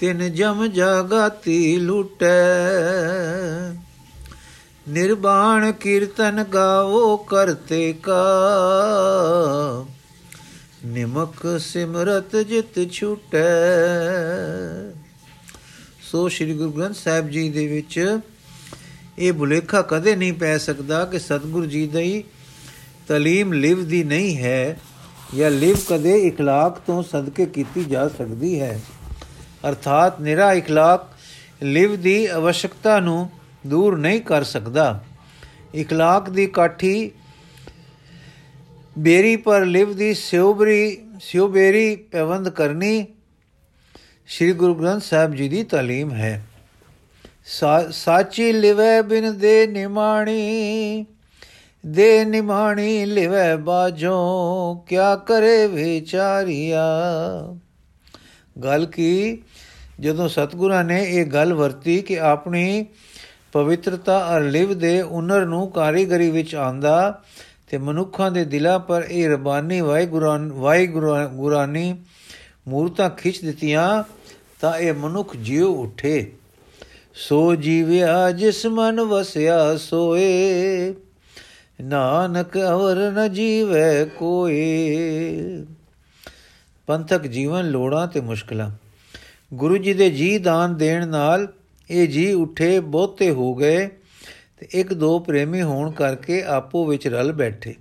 ਤਿਨ 0.00 0.32
ਜਮ 0.34 0.66
ਜਗਾਤੀ 0.66 1.76
ਲੁਟੈ। 1.76 2.38
ਨਿਰਬਾਣ 4.88 5.72
ਕੀਰਤਨ 5.72 6.44
ਗਾਵੋ 6.54 7.16
ਕਰਤੇ 7.16 7.92
ਕਾ 7.92 8.24
ਨਿਮਕ 10.85 11.59
ਸਿਮਰਤ 11.59 12.35
ਜਿਤ 12.35 12.91
ਛੁਟੈ 12.91 13.43
ਸੋ 16.11 16.27
ਸ੍ਰੀ 16.29 16.53
ਗੁਰੂ 16.57 16.71
ਗ੍ਰੰਥ 16.71 16.95
ਸਾਹਿਬ 16.95 17.29
ਜੀ 17.29 17.49
ਦੇ 17.49 17.67
ਵਿੱਚ 17.67 18.19
ਇਹ 19.19 19.33
ਭੁਲੇਖਾ 19.33 19.81
ਕਦੇ 19.81 20.15
ਨਹੀਂ 20.15 20.33
ਪੈ 20.33 20.57
ਸਕਦਾ 20.57 21.05
ਕਿ 21.05 21.19
ਸਤਿਗੁਰੂ 21.19 21.65
ਜੀ 21.65 21.87
ਦੀ 21.87 22.23
ਤਾਲੀਮ 23.07 23.53
ਲਿਵ 23.53 23.85
ਦੀ 23.87 24.03
ਨਹੀਂ 24.03 24.37
ਹੈ 24.37 24.79
ਜਾਂ 25.35 25.51
ਲਿਵ 25.51 25.77
ਕਦੇ 25.89 26.31
اخلاق 26.31 26.79
ਤੋਂ 26.87 27.03
ਸਦਕੇ 27.03 27.45
ਕੀਤੀ 27.45 27.83
ਜਾ 27.83 28.07
ਸਕਦੀ 28.07 28.59
ਹੈ 28.59 28.79
ਅਰਥਾਤ 29.67 30.21
ਨਿਰਾ 30.21 30.53
اخلاق 30.53 31.17
ਲਿਵ 31.63 31.95
ਦੀ 31.95 32.31
ਅਵਸ਼ਕਤਾ 32.31 32.99
ਨੂੰ 32.99 33.29
ਦੂਰ 33.67 33.97
ਨਹੀਂ 33.97 34.21
ਕਰ 34.21 34.43
ਸਕਦਾ 34.43 35.03
اخلاق 35.81 36.29
ਦੀ 36.29 36.47
ਕਾਠੀ 36.47 37.11
ਬੇਰੀ 38.98 39.36
ਪਰ 39.36 39.64
ਲਿਵ 39.64 39.96
ਦੀ 39.96 40.14
ਸਿਉਬਰੀ, 40.14 40.98
ਸਿਉਬੇਰੀ 41.20 41.96
ਪਵੰਦ 41.96 42.48
ਕਰਨੀ, 42.48 43.06
ਸ੍ਰੀ 44.28 44.52
ਗੁਰੂ 44.52 44.74
ਗ੍ਰੰਥ 44.74 45.02
ਸਾਹਿਬ 45.02 45.34
ਜੀ 45.34 45.48
ਦੀ 45.48 45.62
ਤਾਲੀਮ 45.64 46.10
ਹੈ। 46.10 46.46
ਸਾਚੀ 47.90 48.52
ਲਿਵੈ 48.52 49.02
ਬਿਨ 49.02 49.38
ਦੇ 49.38 49.66
ਨਿਮਾਣੀ 49.66 51.06
ਦੇ 51.86 52.24
ਨਿਮਾਣੀ 52.24 53.04
ਲਿਵੈ 53.04 53.56
ਬਾਜੋ 53.56 54.16
ਕਿਆ 54.88 55.16
ਕਰੇ 55.16 55.66
ਵਿਚਾਰੀਆ? 55.66 56.86
ਗੱਲ 58.64 58.86
ਕੀ? 58.86 59.38
ਜਦੋਂ 60.00 60.28
ਸਤਗੁਰਾਂ 60.28 60.84
ਨੇ 60.84 61.04
ਇਹ 61.04 61.26
ਗੱਲ 61.26 61.54
ਵਰਤੀ 61.54 62.02
ਕਿ 62.02 62.20
ਆਪਣੀ 62.20 62.86
ਪਵਿੱਤਰਤਾ 63.52 64.36
ਅਰ 64.36 64.40
ਲਿਵ 64.40 64.78
ਦੇ 64.78 65.00
ਉਨਰ 65.00 65.46
ਨੂੰ 65.46 65.70
ਕਾਰੀਗਰੀ 65.70 66.30
ਵਿੱਚ 66.30 66.54
ਆਂਦਾ 66.54 67.22
ਤੇ 67.70 67.78
ਮਨੁੱਖਾਂ 67.78 68.30
ਦੇ 68.30 68.44
ਦਿਲਾਂ 68.44 68.78
ਪਰ 68.78 69.06
ਇਹ 69.10 69.28
ਰਬਾਨੀ 69.28 69.80
ਵਾਹਿਗੁਰਾਂ 69.80 70.38
ਵਾਹਿਗੁਰਾਨੀ 70.38 71.96
ਮੂਰਤਾਂ 72.68 73.10
ਖਿੱਚ 73.10 73.40
ਦਿੱਤੀਆਂ 73.44 74.04
ਤਾਂ 74.60 74.78
ਇਹ 74.78 74.92
ਮਨੁੱਖ 74.92 75.36
ਜਿਉ 75.36 75.74
ਉਠੇ। 75.74 76.32
ਸੋ 77.14 77.54
ਜੀਵਿਆ 77.54 78.30
ਜਿਸ 78.30 78.66
ਮਨ 78.66 79.00
ਵਸਿਆ 79.00 79.76
ਸੋਏ, 79.76 80.94
ਨਾਨਕ 81.80 82.58
ਅਵਰ 82.58 82.96
ਨ 82.96 83.32
ਜੀਵੇ 83.32 84.04
ਕੋਈ 84.04 84.46
ਪੰਥਕ 86.86 87.22
ਜੀਵਨ 87.26 87.70
ਲੋੜਾਂ 87.70 88.06
ਤੇ 88.06 88.20
ਮੁਸ਼ਕਲਾਂ। 88.20 88.70
ਗੁਰੂ 89.54 89.76
ਜੀ 89.76 89.94
ਦੇ 89.94 90.10
ਜੀ 90.10 90.38
ਦਾਨ 90.38 90.76
ਦੇਣ 90.76 91.06
ਨਾਲ 91.08 91.52
ਇਹ 91.90 92.08
ਜੀ 92.08 92.32
ਉਠੇ, 92.32 92.80
ਬਹੁਤੇ 92.80 93.30
ਹੋ 93.30 93.54
ਗਏ। 93.54 93.88
ਤੇ 94.60 94.68
ਇੱਕ 94.72 94.94
ਦੋ 94.94 95.18
ਪ੍ਰੇਮੀ 95.18 95.62
ਹੋਣ 95.62 95.90
ਕਰਕੇ 95.90 96.42
ਆਪੋ 96.42 96.86
ਵਿੱਚ 96.86 97.08
ਰਲ 97.08 97.32
ਬੈਠੇ। 97.32 97.74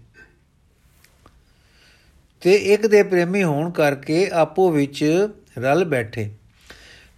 ਤੇ 2.42 2.56
ਇੱਕ 2.56 2.88
ਦੇ 2.88 3.04
ਪ੍ਰੇਮੀ 3.04 3.44
ਹੋਣ 3.44 3.72
ਕਰਕੇ 3.72 4.30
ਆਪੋ 4.34 4.72
ਵਿੱਚ 4.72 5.28
ਰਲ 5.58 5.86
ਬੈਠੇ। 5.86 6.32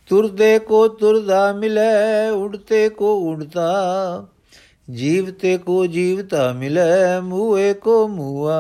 ਤੁਰਦੇ 0.07 0.59
ਕੋ 0.59 0.87
ਤੁਰਦਾ 0.87 1.53
ਮਿਲੇ 1.53 2.29
ਉੜਤੇ 2.29 2.89
ਕੋ 2.89 3.19
ਉੜਤਾ 3.19 4.27
ਜੀਵਤੇ 4.91 5.57
ਕੋ 5.57 5.87
ਜੀਵਤਾ 5.87 6.53
ਮਿਲੇ 6.53 7.21
ਮੂਏ 7.23 7.73
ਕੋ 7.73 8.07
ਮੂਆ 8.07 8.57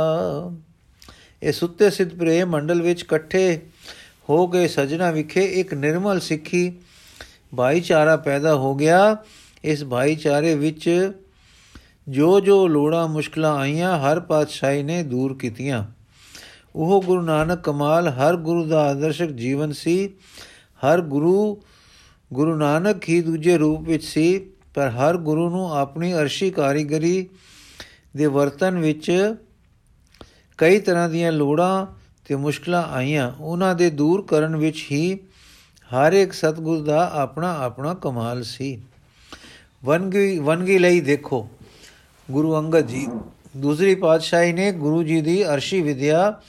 ਇਹ 1.43 1.51
ਸੁੱਤੇ 1.51 1.89
ਸਿੱਧ 1.89 2.09
ਪ੍ਰੇਮ 2.09 2.49
ਮੰਡਲ 2.49 2.81
ਵਿੱਚ 2.81 3.01
ਇਕੱਠੇ 3.01 3.61
ਹੋ 4.29 4.47
ਗਏ। 4.47 4.67
ਸਜਣਾ 4.67 5.11
ਵਿਖੇ 5.11 5.45
ਇੱਕ 5.45 5.73
ਨਿਰਮਲ 5.73 6.19
ਸਿੱਖੀ 6.19 6.73
ਭਾਈਚਾਰਾ 7.57 8.17
ਪੈਦਾ 8.17 8.55
ਹੋ 8.55 8.75
ਗਿਆ। 8.75 9.17
ਇਸ 9.63 9.83
ਭਾਈਚਾਰੇ 9.83 10.55
ਵਿੱਚ 10.55 11.11
ਜੋ 12.09 12.39
ਜੋ 12.39 12.67
ਲੋੜਾਂ 12.67 13.07
ਮੁਸ਼ਕਲਾਂ 13.07 13.57
ਆਈਆਂ, 13.57 13.99
ਹਰ 13.99 14.19
ਪਾਤਸ਼ਾਹੀ 14.19 14.83
ਨੇ 14.83 15.03
ਦੂਰ 15.03 15.37
ਕੀਤੀਆਂ। 15.37 15.85
ਉਹ 16.75 17.01
ਗੁਰੂ 17.01 17.21
ਨਾਨਕ 17.21 17.59
ਕਮਾਲ, 17.63 18.07
ਹਰ 18.07 18.35
ਗੁਰੂ 18.35 18.65
ਦਾ 18.65 18.81
ਆਦਰਸ਼ਕ 18.81 19.27
ਜੀਵਨ 19.27 19.71
ਸੀ। 19.71 20.07
ਹਰ 20.85 21.01
ਗੁਰੂ 21.01 21.61
ਗੁਰੂ 22.33 22.55
ਨਾਨਕ 22.55 23.09
ਹੀ 23.09 23.21
ਦੂਜੇ 23.21 23.57
ਰੂਪ 23.57 23.81
ਵਿੱਚ 23.81 24.03
ਸੀ, 24.03 24.51
ਪਰ 24.73 24.89
ਹਰ 24.89 25.17
ਗੁਰੂ 25.17 25.49
ਨੂੰ 25.49 25.77
ਆਪਣੀ 25.77 26.13
ਅਰਸ਼ੀ 26.13 26.51
ਕਾਰੀਗਰੀ 26.51 27.29
ਦੇ 28.15 28.25
ਵਰਤਨ 28.25 28.77
ਵਿੱਚ 28.77 29.35
ਕਈ 30.57 30.79
ਤਰ੍ਹਾਂ 30.79 31.09
ਦੀਆਂ 31.09 31.31
ਲੋੜਾਂ 31.31 31.85
ਤੇ 32.25 32.35
ਮੁਸ਼ਕਲਾਂ 32.35 32.83
ਆਈਆਂ। 32.83 33.31
ਉਹਨਾਂ 33.39 33.75
ਦੇ 33.75 33.89
ਦੂਰ 33.89 34.21
ਕਰਨ 34.21 34.55
ਵਿੱਚ 34.55 34.85
ਹੀ 34.91 35.15
ਹਰ 35.95 36.13
ਇੱਕ 36.13 36.33
ਸਤਗੁਰ 36.33 36.83
ਦਾ 36.83 37.09
ਆਪਣਾ 37.13 37.53
ਆਪਣਾ 37.59 37.93
ਕਮਾਲ 37.93 38.43
ਸੀ। 38.43 38.81
ਵਨਗੀ 39.85 40.39
ਵਨਗੀ 40.39 40.77
ਲਈ 40.77 41.01
ਦੇਖੋ। 41.01 41.49
ਗੁਰੂ 42.31 42.57
ਅੰਗਦ 42.57 42.87
ਜੀ, 42.87 43.07
ਦੂਸਰੀ 43.57 43.95
ਪਾਤਸ਼ਾਹੀ 43.95 44.53
ਨੇ 44.53 44.71
ਗੁਰੂ 44.71 45.03
ਜੀ 45.03 45.21
ਦੀ 45.21 45.43
ਅਰਸ਼ੀ 45.47 45.81
ਵਿਦਿਆ 45.81 46.41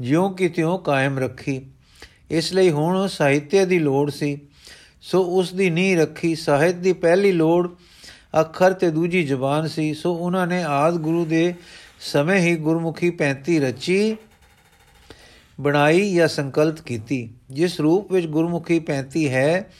ਜਿਉਂ 0.00 0.30
ਕਿ 0.30 0.48
ਤਿਉਂ 0.48 0.78
ਕਾਇਮ 0.78 1.18
ਰੱਖੀ। 1.18 1.66
ਇਸ 2.30 2.52
ਲਈ 2.52 2.70
ਹੁਣ 2.70 3.06
ਸਾਹਿਤਿਆ 3.06 3.64
ਦੀ 3.64 3.78
ਲੋੜ 3.78 4.10
ਸੀ। 4.10 4.40
ਸੋ 5.00 5.22
ਉਸ 5.22 5.54
ਦੀ 5.54 5.70
ਨੀਂਹ 5.70 6.00
ਰੱਖੀ। 6.00 6.34
ਸਾਹਿਤ 6.34 6.74
ਦੀ 6.74 6.92
ਪਹਿਲੀ 6.92 7.32
ਲੋੜ 7.32 7.68
ਅੱਖਰ 8.40 8.72
ਤੇ 8.72 8.90
ਦੂਜੀ 8.90 9.24
ਜ਼ੁਬਾਨ 9.24 9.68
ਸੀ। 9.68 9.94
ਸੋ 9.94 10.14
ਉਹਨਾਂ 10.14 10.46
ਨੇ 10.46 10.62
ਆਦ 10.62 10.94
ਗੁਰੂ 10.94 11.24
ਦੇ 11.24 11.54
ਸਮੇਂ 12.00 12.40
ਹੀ 12.40 12.56
ਗੁਰਮੁਖੀ 12.56 13.10
35 13.10 13.60
ਰਚੀ 13.60 14.16
ਬਣਾਈ 15.60 16.14
ਜਾਂ 16.14 16.28
ਸੰਕਲਪ 16.28 16.80
ਕੀਤੀ, 16.80 17.30
ਜਿਸ 17.50 17.80
ਰੂਪ 17.80 18.12
ਵਿੱਚ 18.12 18.26
ਗੁਰਮੁਖੀ 18.26 18.80
35 18.80 19.28
ਹੈ। 19.28 19.70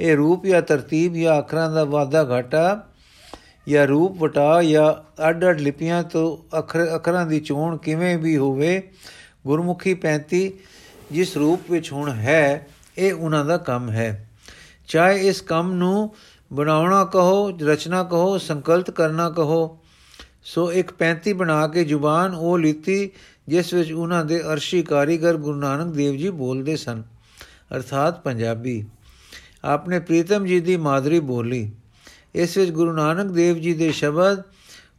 ਇਹ 0.00 0.16
ਰੂਪ 0.16 0.46
ਜਾਂ 0.46 0.62
ਤਰਤੀਬ 0.62 1.14
ਜਾਂ 1.14 1.38
ਅੱਖਰਾਂ 1.38 1.70
ਦਾ 1.70 1.84
ਵਾਧਾ 1.84 2.24
ਘਾਟਾ 2.24 2.88
ਜਾਂ 3.68 3.86
ਰੂਪ 3.86 4.22
ਵਟਾ 4.22 4.62
ਜਾਂ 4.62 5.12
ਅੱਡ-ਅੱਡ 5.28 5.60
ਲਿਪੀਆਂ 5.60 6.02
ਤੋਂ 6.02 6.58
ਅੱਖਰ, 6.58 6.94
ਅੱਖਰਾਂ 6.94 7.26
ਦੀ 7.26 7.40
ਚੋਣ 7.40 7.76
ਕਿਵੇਂ 7.76 8.18
ਵੀ 8.18 8.36
ਹੋਵੇ, 8.36 8.90
ਗੁਰਮੁਖੀ 9.46 9.94
35 9.94 10.52
ਜਿਸ 11.12 11.36
ਰੂਪ 11.36 11.60
ਵਿੱਚ 11.70 11.92
ਹੁਣ 11.92 12.10
ਹੈ, 12.10 12.66
ਇਹ 12.98 13.12
ਉਹਨਾਂ 13.12 13.44
ਦਾ 13.44 13.56
ਕੰਮ 13.56 13.90
ਹੈ। 13.90 14.30
ਚਾਹੇ 14.88 15.28
ਇਸ 15.28 15.40
ਕੰਮ 15.40 15.72
ਨੂੰ 15.72 16.14
ਬਣਾਉਣਾ 16.52 17.04
ਕਹੋ, 17.04 17.50
ਰਚਨਾ 17.50 18.04
ਕਹੋ 18.04 18.38
ਸੰਕਲਪ 18.38 18.90
ਕਰਨਾ 18.90 19.30
ਕਹੋ, 19.30 19.78
ਸੋ 20.44 20.72
ਇੱਕ 20.72 20.92
35 20.92 21.32
ਬਣਾ 21.32 21.68
ਕੇ 21.68 21.84
ਜ਼ੁਬਾਨ 21.84 22.34
ਉਹ 22.34 22.58
ਲੀਤੀ 22.58 23.10
ਜਿਸ 23.48 23.74
ਵਿੱਚ 23.74 23.92
ਉਹਨਾਂ 23.92 24.24
ਦੇ 24.24 24.40
ਅਰਸ਼ੀ 24.40 24.82
ਕਾਰੀਗਰ 24.82 25.36
ਗੁਰੂ 25.36 25.58
ਨਾਨਕ 25.58 25.94
ਦੇਵ 25.94 26.16
ਜੀ 26.16 26.30
ਬੋਲਦੇ 26.30 26.76
ਸਨ। 26.76 27.02
ਅਰਥਾਤ 27.76 28.20
ਪੰਜਾਬੀ। 28.20 28.86
ਆਪਣੇ 29.64 30.00
ਪ੍ਰੀਤਮ 30.00 30.46
ਜੀ 30.46 30.60
ਦੀ 30.60 30.76
ਮਾਦਰੀ 30.76 31.20
ਬੋਲੀ। 31.20 31.72
ਇਸ 32.34 32.56
ਵਿੱਚ 32.56 32.70
ਗੁਰੂ 32.70 32.92
ਨਾਨਕ 32.92 33.30
ਦੇਵ 33.30 33.56
ਜੀ 33.58 33.74
ਦੇ 33.74 33.92
ਸ਼ਬਦ 33.92 34.42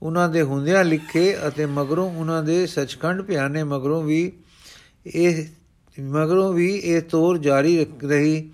ਉਹਨਾਂ 0.02 0.30
ਦੇ 0.30 0.42
ਹੁੰਦਿਆਂ 0.42 0.84
ਲਿਖੇ 0.84 1.38
ਅਤੇ 1.48 1.66
ਮਗਰੋਂ 1.66 2.12
ਉਹਨਾਂ 2.12 2.44
ਦੇ 2.44 2.68
ਸਚਖੰਡ 2.68 3.22
ਪਿਆਨੇ 3.22 3.64
ਮਗਰੋਂ 3.64 4.04
ਵੀ 4.04 4.32
ਇਹ, 5.06 5.46
ਮਗਰੋਂ 6.02 6.54
ਵੀ 6.54 6.76
ਇਹ 6.76 7.02
ਤੋਰ 7.02 7.38
ਜਾਰੀ 7.38 7.86
ਰਹੀ 8.04 8.52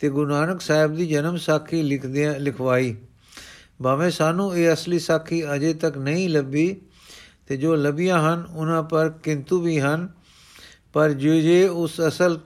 ਤੇ 0.00 0.08
ਗੁਰੂ 0.08 0.30
ਨਾਨਕ 0.30 0.60
ਸਾਹਿਬ 0.60 0.96
ਦੀ 0.96 1.06
ਜਨਮ 1.06 1.36
ਸਾਖੀ 1.36 1.82
ਲਿਖਦਿਆਂ 1.82 2.34
ਲਿਖਵਾਈ। 2.34 2.96
ਭਾਵੇਂ 3.82 4.10
ਸਾਨੂੰ 4.10 4.56
ਇਹ 4.56 4.72
ਅਸਲੀ 4.72 4.98
ਸਾਖੀ 4.98 5.54
ਅਜੇ 5.54 5.74
ਤੱਕ 5.74 5.98
ਨਹੀਂ 5.98 6.28
ਲੱਭੀ 6.28 6.76
ਤੇ 7.46 7.56
ਜੋ 7.56 7.74
ਲੱਭੀਆਂ 7.74 8.20
ਹਨ, 8.20 8.46
ਉਹਨਾਂ 8.50 8.82
ਪਰ 8.82 9.10
ਕਿੰਤੂ 9.10 9.60
ਵੀ 9.60 9.80
ਹਨ। 9.80 10.08
ਪਰ 10.92 11.10
ਜੇ 11.10 11.42
ਜੇ 11.42 11.68
ਉਸ 11.68 12.00
ਅਸਲ 12.08 12.40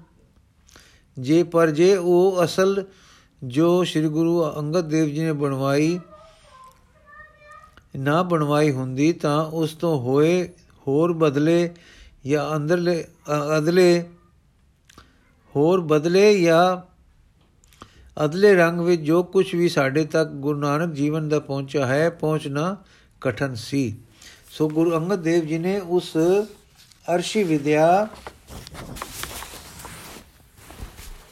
ਜੇ 1.19 1.43
ਪਰ 1.43 1.71
ਜੇ 1.71 1.97
ਉਹ 1.97 2.45
ਅਸਲ 2.45 2.85
ਜੋ 3.45 3.85
ਸ੍ਰੀ 3.85 4.09
ਗੁਰੂ 4.09 4.59
ਅੰਗਦ 4.59 4.89
ਦੇਵ 4.89 5.07
ਜੀ 5.07 5.21
ਨੇ 5.21 5.33
ਬਣਵਾਈ, 5.33 6.01
ਨਾ 7.97 8.23
ਬਣਵਾਈ 8.23 8.71
ਹੁੰਦੀ 8.71 9.13
ਤਾਂ 9.13 9.45
ਉਸ 9.45 9.73
ਤੋਂ 9.73 10.01
ਹੋਏ 10.01 10.49
ਹੋਰ 10.87 11.13
ਬਦਲੇ 11.13 11.75
ਜਾਂ 12.27 12.57
ਅੰਦਰਲੇ, 12.57 13.05
ਅਦਲੇ, 13.59 14.09
ਹੋਰ 15.57 15.81
ਬਦਲੇ 15.81 16.43
ਜਾਂ 16.43 16.77
ਅਦਲੇ 18.25 18.55
ਰੰਗ 18.55 18.81
ਵਿੱਚ 18.81 19.03
ਜੋ 19.03 19.23
ਕੁਝ 19.23 19.55
ਵੀ 19.55 19.69
ਸਾਡੇ 19.69 20.05
ਤੱਕ 20.05 20.31
ਗੁਰੂ 20.31 20.59
ਨਾਨਕ 20.59 20.95
ਜੀਵਨ 20.95 21.29
ਦਾ 21.29 21.41
ਪਹੁੰਚਾ 21.41 21.87
ਹੈ 21.87 22.11
ਪਹੁੰਚਣਾ 22.11 22.77
ਕਠਨ 23.21 23.55
ਸੀ। 23.55 23.97
ਸੋ 24.51 24.69
ਗੁਰੂ 24.69 24.97
ਅੰਗਦ 24.97 25.23
ਦੇਵ 25.23 25.47
ਜੀ 25.47 25.59
ਨੇ 25.59 25.81
ਉਸ 25.81 26.17
ਅਰਸ਼ੀ 27.15 27.43
ਵਿਦਿਆ 27.43 28.09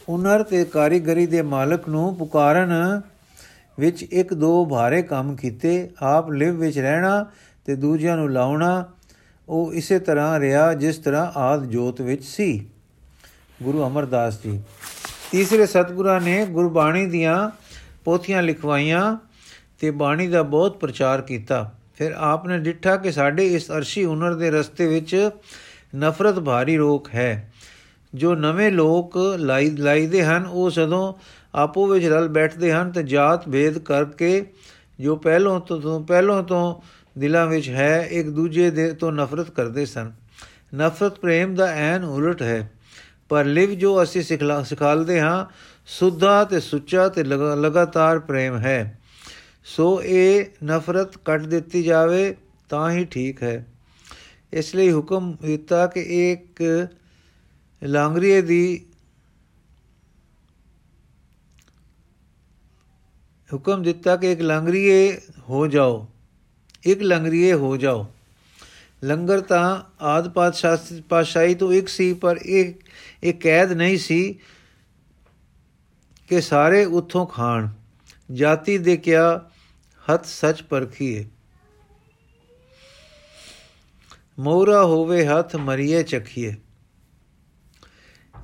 ਉਨਰ 0.08 0.42
ਤੇ 0.42 0.64
ਕਾਰੀਗਰੀ 0.64 1.26
ਦੇ 1.26 1.42
ਮਾਲਕ 1.42 1.88
ਨੂੰ 1.88 2.16
ਪੁਕਾਰਨ 2.16 3.00
ਵਿੱਚ 3.78 4.02
ਇੱਕ 4.02 4.34
ਦੋ 4.34 4.66
ਭਾਰੇ 4.66 5.02
ਕੰਮ 5.02 5.36
ਕੀਤੇ। 5.36 5.90
ਆਪ 6.02 6.30
ਲਿਵ 6.30 6.56
ਵਿੱਚ 6.56 6.78
ਰਹਿਣਾ 6.78 7.26
ਤੇ 7.64 7.76
ਦੂਜਿਆਂ 7.76 8.16
ਨੂੰ 8.16 8.32
ਲਾਉਣਾ, 8.32 8.84
ਉਹ 9.48 9.72
ਇਸੇ 9.72 9.98
ਤਰ੍ਹਾਂ 9.98 10.40
ਰਿਹਾ 10.40 10.74
ਜਿਸ 10.74 10.96
ਤਰ੍ਹਾਂ 10.96 11.38
ਆਦ 11.38 11.64
ਜੋਤ 11.64 12.00
ਵਿੱਚ 12.00 12.24
ਸੀ। 12.24 12.66
ਗੁਰੂ 13.62 13.86
ਅਮਰਦਾਸ 13.86 14.42
ਜੀ। 14.42 14.62
ਤੀਸਰੇ 15.32 15.66
ਸਤਗੁਰਾਂ 15.66 16.20
ਨੇ 16.20 16.46
ਗੁਰਬਾਣੀ 16.46 17.06
ਦੀਆਂ 17.06 17.50
ਪੋਥੀਆਂ 18.04 18.42
ਲਿਖਵਾਈਆਂ 18.42 19.16
ਤੇ 19.80 19.90
ਬਾਣੀ 19.90 20.26
ਦਾ 20.26 20.42
ਬਹੁਤ 20.42 20.76
ਪ੍ਰਚਾਰ 20.76 21.22
ਕੀਤਾ। 21.22 21.72
ਫਿਰ 21.94 22.12
ਆਪ 22.12 22.46
ਨੇ 22.46 22.58
ਡਿੱਠਾ 22.58 22.96
ਕਿ 22.96 23.12
ਸਾਡੇ 23.12 23.46
ਇਸ 23.46 23.70
ਅਰਸ਼ੀ 23.70 24.04
ਹੁਨਰ 24.04 24.34
ਦੇ 24.34 24.50
ਰਸਤੇ 24.50 24.86
ਵਿੱਚ 24.86 25.30
ਨਫ਼ਰਤ 25.96 26.38
ਭਾਰੀ 26.38 26.76
ਰੋਕ 26.76 27.08
ਹੈ। 27.14 27.52
ਜੋ 28.14 28.34
ਨਵੇਂ 28.34 28.72
ਲੋਕ 28.72 29.18
ਲਾਈ 29.38 29.70
ਲਾਈਦੇ 29.70 30.24
ਹਨ, 30.24 30.46
ਉਹ 30.46 30.70
ਸਦੋਂ 30.70 31.14
ਆਪੋ 31.54 31.86
ਵਿੱਚ 31.86 32.04
ਰਲ 32.04 32.28
ਬੈਠਦੇ 32.28 32.72
ਹਨ 32.72 32.92
ਤੇ 32.92 33.02
ਜਾਤ 33.02 33.48
ਭੇਦ 33.48 33.78
ਕਰਕੇ 33.78 34.46
ਜੋ 35.00 35.16
ਪਹਿਲੋਂ 35.16 35.60
ਤੋਂ 35.60 36.04
ਪਹਿਲੋਂ 36.04 36.42
ਤੋਂ 36.42 36.80
ਦਿਲਾਂ 37.18 37.46
ਵਿੱਚ 37.46 37.68
ਹੈ, 37.68 38.08
ਇੱਕ 38.10 38.28
ਦੂਜੇ 38.28 38.70
ਦੇ 38.70 38.92
ਤੋਂ 38.92 39.12
ਨਫ਼ਰਤ 39.12 39.50
ਕਰਦੇ 39.50 39.86
ਸਨ। 39.86 40.12
ਨਫ਼ਰਤ 40.74 41.18
ਪ੍ਰੇਮ 41.18 41.54
ਦਾ 41.54 41.64
ਐਨ 41.64 42.04
ਉਲਟ 42.04 42.42
ਹੈ। 42.42 42.72
ਪਰ 43.28 43.44
ਲਿਵ 43.44 43.70
ਜੋ 43.70 44.02
ਅਸੀਂ 44.02 44.22
ਸਿਖਲਾ 44.22 44.62
ਸਿਖਾਲਦੇ 44.62 45.20
ਹਾਂ, 45.20 45.46
ਸੁੱਧਾ 45.86 46.44
ਤੇ 46.44 46.60
ਸੁੱਚਾ 46.60 47.08
ਤੇ 47.08 47.24
ਲਗਾਤਾਰ 47.24 48.18
ਪ੍ਰੇਮ 48.18 48.56
ਹੈ। 48.56 48.98
ਸੋ 49.64 50.02
ਇਹ 50.02 50.44
ਨਫ਼ਰਤ 50.64 51.18
ਕੱਟ 51.18 51.40
ਦਿੱਤੀ 51.40 51.82
ਜਾਵੇ 51.82 52.36
ਤਾਂ 52.68 52.90
ਹੀ 52.90 53.04
ਠੀਕ 53.04 53.42
ਹੈ। 53.42 53.66
ਇਸ 54.52 54.74
ਲਈ 54.74 54.92
ਹੁਕਮ 54.92 55.36
ਦਿੱਤਾ 55.42 55.86
ਕਿ 55.86 56.32
ਇੱਕ 56.32 56.62
ਲਾਂਗਰੀਏ 57.84 58.40
ਦੀ 58.42 58.86
ਹੁਕਮ 63.50 63.82
ਦਿੱਤਾ 63.82 64.16
ਕਿ 64.16 64.32
ਇੱਕ 64.32 64.40
ਲੰਗਰੀਏ 64.40 65.20
ਹੋ 65.48 65.66
ਜਾਓ 65.66 66.06
ਇੱਕ 66.86 67.02
ਲੰਗਰੀਏ 67.02 67.52
ਹੋ 67.52 67.76
ਜਾਓ 67.76 68.06
ਲੰਗਰ 69.04 69.40
ਤਾਂ 69.40 69.82
ਆਦ 70.00 70.28
ਪਾਤਸ਼ਾਹੀ 71.08 71.54
ਤੋਂ 71.54 71.72
ਇੱਕ 71.72 71.88
ਸੀ 71.88 72.12
ਪਰ 72.14 72.36
ਇਹ 72.36 72.72
ਇਹ 73.22 73.34
ਕੈਦ 73.34 73.72
ਨਹੀਂ 73.72 73.98
ਸੀ 73.98 74.38
ਕਿ 76.28 76.40
ਸਾਰੇ 76.40 76.84
ਉੱਥੋਂ 76.84 77.26
ਖਾਣ 77.26 77.68
ਜਾਤੀ 78.32 78.78
ਦੇ 78.78 78.96
ਕਿਆ 78.96 79.50
ਹੱਥ 80.04 80.24
ਸੱਚ 80.24 80.62
ਪਰਖੀਏ 80.62 81.24
ਮੋਰਾ 84.38 84.82
ਹੋਵੇ 84.84 85.26
ਹੱਥ 85.26 85.56
ਮਰੀਏ 85.56 86.02
ਚਖੀਏ 86.02 86.54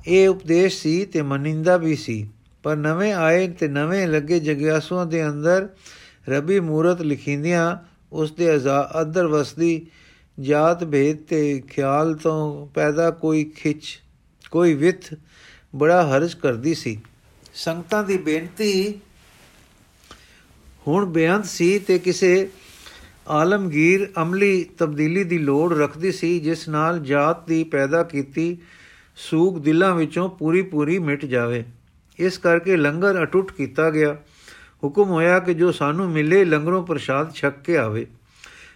ਇਹ 0.07 0.29
ਉਪਦੇਸ਼ 0.29 0.81
ਸੀ 0.81 1.05
ਤੇ 1.05 1.21
ਮਨਿੰਦਾ 1.21 1.77
ਵੀ 1.77 1.95
ਸੀ। 1.95 2.27
ਪਰ 2.63 2.75
ਨਵੇਂ 2.75 3.13
ਆਏ 3.13 3.47
ਤੇ 3.49 3.67
ਨਵੇਂ 3.67 4.07
ਲੱਗੇ 4.07 4.39
ਜਗਿਆਸੂਆਂ 4.39 5.05
ਦੇ 5.05 5.27
ਅੰਦਰ 5.27 5.67
ਰਬੀ 6.29 6.59
ਮੂਰਤ 6.59 7.01
ਲਿਖਿੰਦਿਆਂ 7.01 7.75
ਉਸ 8.11 8.31
ਦੇ 8.31 8.55
ਅਦਰ 9.01 9.27
ਵਸਦੀ 9.27 9.85
ਜਾਤ 10.39 10.83
ਭੇਦ 10.83 11.17
ਤੇ 11.17 11.61
ਖਿਆਲ 11.69 12.13
ਤੋਂ 12.15 12.67
ਪੈਦਾ 12.67 13.09
ਕੋਈ 13.11 13.43
ਖਿੱਚ, 13.43 13.99
ਕੋਈ 14.51 14.73
ਵਿਥ 14.73 15.13
ਬੜਾ 15.75 16.03
ਹਰਜ 16.07 16.33
ਕਰਦੀ 16.33 16.73
ਸੀ। 16.73 16.97
ਸੰਗਤਾਂ 17.53 18.03
ਦੀ 18.03 18.17
ਬੇਨਤੀ 18.17 18.93
ਹੁਣ 20.87 21.05
ਬੇਅੰਤ 21.05 21.45
ਸੀ 21.45 21.79
ਤੇ 21.79 21.99
ਕਿਸੇ 21.99 22.49
ਆਲਮਗੀਰ 23.27 24.09
ਅਮਲੀ 24.21 24.63
ਤਬਦੀਲੀ 24.77 25.23
ਦੀ 25.23 25.37
ਲੋੜ 25.37 25.73
ਰੱਖਦੀ 25.77 26.11
ਸੀ, 26.11 26.39
ਜਿਸ 26.39 26.67
ਨਾਲ 26.69 26.99
ਜਾਤ 26.99 27.47
ਦੀ 27.47 27.63
ਪੈਦਾ 27.63 28.03
ਕੀਤੀ 28.03 28.57
ਸੂਗ 29.15 29.63
ਦਿਲਾਂ 29.63 29.95
ਵਿੱਚੋਂ 29.95 30.29
ਪੂਰੀ 30.29 30.61
ਪੂਰੀ 30.61 30.99
ਮਿਟ 30.99 31.25
ਜਾਵੇ। 31.25 31.63
ਇਸ 32.19 32.37
ਕਰਕੇ 32.37 32.75
ਲੰਗਰ 32.77 33.23
ਅਟੁੱਟ 33.23 33.51
ਕੀਤਾ 33.51 33.89
ਗਿਆ। 33.89 34.13
ਹੁਕਮ 34.83 35.03
ਹੋਇਆ 35.03 35.39
ਕਿ 35.39 35.53
ਜੋ 35.53 35.71
ਸਾਨੂੰ 35.71 36.09
ਮਿਲੇ 36.09 36.45
ਲੰਗਰੋਂ 36.45 36.83
ਪ੍ਰਸ਼ਾਦ 36.83 37.33
ਛਕ 37.33 37.59
ਕੇ 37.59 37.77
ਆਵੇ। 37.77 38.07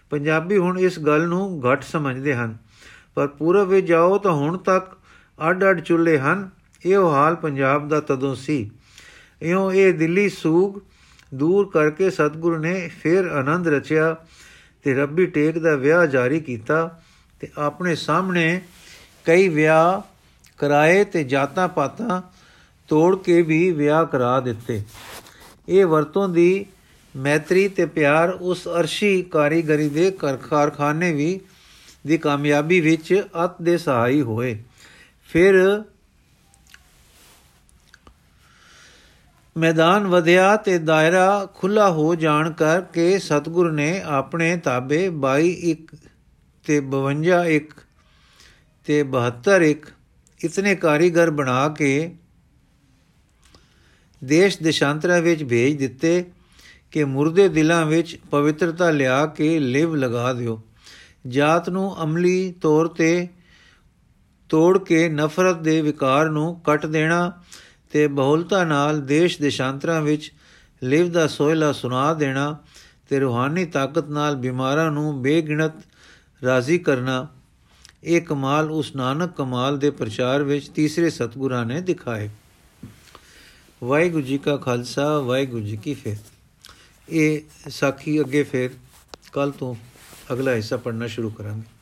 ਪੰਜਾਬੀ 0.09 0.57
ਹੁਣ 0.57 0.79
ਇਸ 0.79 0.99
ਗੱਲ 0.99 1.27
ਨੂੰ 1.27 1.61
ਘੱਟ 1.63 1.83
ਸਮਝਦੇ 1.83 2.35
ਹਨ। 2.35 2.57
ਪਰ 3.15 3.27
ਪੂਰਬ 3.27 3.67
ਵਿੱਚ 3.67 3.87
ਜਾਓ 3.87 4.17
ਤਾਂ 4.17 4.31
ਹੁਣ 4.31 4.57
ਤੱਕ 4.57 4.97
ਅੱਡ-ਅੱਡ 5.49 5.79
ਚੁੱਲੇ 5.79 6.19
ਹਨ। 6.19 6.49
ਇਹੋ 6.85 7.11
ਹਾਲ 7.11 7.35
ਪੰਜਾਬ 7.35 7.89
ਦਾ 7.89 7.99
ਤਦੋਂ 7.99 8.35
ਸੀ। 8.35 8.71
ਇਉਂ 9.41 9.71
ਇਹ 9.71 9.93
ਦਿੱਲੀ 9.93 10.29
ਸੂਗ 10.29 10.79
ਦੂਰ 11.33 11.69
ਕਰਕੇ 11.73 12.09
ਸਤਿਗੁਰੂ 12.09 12.57
ਨੇ 12.57 12.91
ਫਿਰ 13.03 13.25
ਆਨੰਦ 13.25 13.67
ਰਚਿਆ 13.67 14.15
ਤੇ 14.83 14.93
ਰੱਬੀ 14.93 15.25
ਟੇਕ 15.25 15.59
ਦਾ 15.59 15.75
ਵਿਆਹ 15.75 16.05
ਜਾਰੀ 16.05 16.39
ਕੀਤਾ 16.39 16.99
ਤੇ 17.39 17.47
ਆਪਣੇ 17.57 17.95
ਸਾਹਮਣੇ 17.95 18.61
ਕਈ 19.25 19.47
ਵਿਆਹ 19.47 20.14
ਕਰਾਏ 20.57 21.03
ਤੇ 21.03 21.23
ਜਾਤਾਂ 21.23 21.67
ਪਾਤਾਂ 21.67 22.21
ਤੋੜ 22.87 23.17
ਕੇ 23.17 23.41
ਵੀ 23.41 23.71
ਵਿਆਹ 23.71 24.05
ਕਰਾ 24.05 24.39
ਦਿੱਤੇ। 24.39 24.81
ਇਹ 25.69 25.85
ਵਰਤੋਂ 25.85 26.29
ਦੀ 26.29 26.65
ਮੈਤਰੀ 27.15 27.67
ਤੇ 27.67 27.85
ਪਿਆਰ 27.85 28.29
ਉਸ 28.29 28.67
ਅਰਸ਼ੀ 28.67 29.21
ਕਾਰੀਗਰੀ 29.21 29.89
ਦੇ 29.89 30.11
ਕਾਰਖਾਨੇ 30.49 31.13
ਵੀ 31.13 31.39
ਦੀ 32.07 32.17
ਕਾਮਯਾਬੀ 32.17 32.79
ਵਿੱਚ 32.79 33.23
ਅਤ 33.45 33.61
ਦੇ 33.61 33.77
ਸਹਾਈ 33.77 34.21
ਹੋਏ। 34.21 34.63
ਫਿਰ 35.29 35.83
ਮੈਦਾਨ 39.57 40.07
ਵਧਿਆ 40.07 40.55
ਤੇ 40.55 40.77
ਦਾਇਰਾ 40.77 41.47
ਖੁੱਲਾ 41.53 41.91
ਹੋ 41.91 42.15
ਜਾਣ 42.15 42.51
ਕਰਕੇ 42.51 43.19
ਸਤਗੁਰ 43.19 43.71
ਨੇ 43.71 44.01
ਆਪਣੇ 44.01 44.57
ਤਾਬੇ 44.57 45.11
22 45.25 45.43
ਇੱਕ 45.43 45.95
ਤੇ 46.67 46.81
52 46.91 47.45
ਇੱਕ 47.45 47.73
ਤੇ 48.85 49.05
72 49.13 49.61
ਇੱਕ 49.61 49.85
ਇਤਨੇ 50.43 50.75
ਕਾਰੀਗਰ 50.75 51.29
ਬਣਾ 51.29 51.69
ਕੇ 51.69 52.15
ਦੇਸ਼ 54.23 54.57
ਦੇਸ਼ਾਂਤਰਾਂ 54.63 55.21
ਵਿੱਚ 55.21 55.43
ਭੇਜ 55.43 55.77
ਦਿੱਤੇ 55.77 56.25
ਕਿ 56.91 57.03
ਮੁਰਦੇ 57.03 57.49
ਦਿਲਾਂ 57.49 57.85
ਵਿੱਚ 57.85 58.19
ਪਵਿੱਤਰਤਾ 58.31 58.91
ਲਿਆ 58.91 59.25
ਕੇ 59.25 59.59
ਲਿਵ 59.59 59.95
ਲਗਾ 59.95 60.33
ਦਿਓ। 60.33 60.61
ਜਾਤ 61.27 61.69
ਨੂੰ 61.69 62.03
ਅਮਲੀ 62.03 62.53
ਤੌਰ 62.61 62.87
ਤੇ 62.87 63.27
ਤੋੜ 64.49 64.77
ਕੇ 64.77 65.09
ਨਫ਼ਰਤ 65.09 65.57
ਦੇ 65.57 65.81
ਵਿਕਾਰ 65.81 66.29
ਨੂੰ 66.29 66.59
ਕੱਟ 66.59 66.85
ਦੇਣਾ 66.85 67.41
ਤੇ 67.91 68.07
ਬਹੁਲਤਾ 68.07 68.63
ਨਾਲ 68.63 69.01
ਦੇਸ਼ 69.01 69.41
ਦੇਸ਼ਾਂਤਰਾਂ 69.41 70.01
ਵਿੱਚ 70.01 70.33
ਲਿਵ 70.83 71.11
ਦਾ 71.11 71.27
ਸੋਇਲਾ 71.27 71.71
ਸੁਣਾ 71.71 72.13
ਦੇਣਾ 72.13 72.57
ਤੇ 73.09 73.19
ਰੂਹਾਨੀ 73.19 73.65
ਤਾਕਤ 73.65 74.09
ਨਾਲ 74.09 74.35
ਬਿਮਾਰਾਂ 74.35 74.91
ਨੂੰ 74.91 75.21
ਬੇਗਿਣਤ 75.21 75.71
ਰਾਜ਼ੀ 76.45 76.77
ਕਰਨਾ 76.77 77.27
ਇਹ 78.05 78.21
ਕਮਾਲ 78.21 78.71
ਉਸ 78.71 78.95
ਨਾਨਕ 78.95 79.35
ਕਮਾਲ 79.35 79.77
ਦੇ 79.77 79.89
ਪ੍ਰਚਾਰ 79.89 80.43
ਵਿੱਚ 80.43 80.69
ਤੀਸਰੇ 80.69 81.09
ਸਤਗੁਰਾਂ 81.09 81.65
ਨੇ 81.65 81.81
ਦਿਖਾਏ। 81.81 82.29
ਵਾਹਿਗੁਰੂ 83.83 84.23
ਜੀ 84.23 84.37
ਕਾ 84.37 84.57
ਖਾਲਸਾ, 84.57 85.19
ਵਾਹਿਗੁਰੂ 85.19 85.61
ਜੀ 85.61 85.77
ਕੀ 85.77 85.93
ਫਤਿਹ 85.93 86.15
ਇਹ 87.09 87.41
ਸਾਖੀ 87.69 88.19
ਅੱਗੇ 88.19 88.43
ਫਿਰ 88.43 88.69
ਕੱਲ 89.33 89.51
ਤੋਂ 89.51 89.75
ਅਗਲਾ 90.33 90.51
ਹਿੱਸਾ 90.51 90.77
ਪੜਨਾ 90.77 91.07
ਸ਼ੁਰੂ 91.07 91.29
ਕਰਾਂਗੇ। 91.29 91.74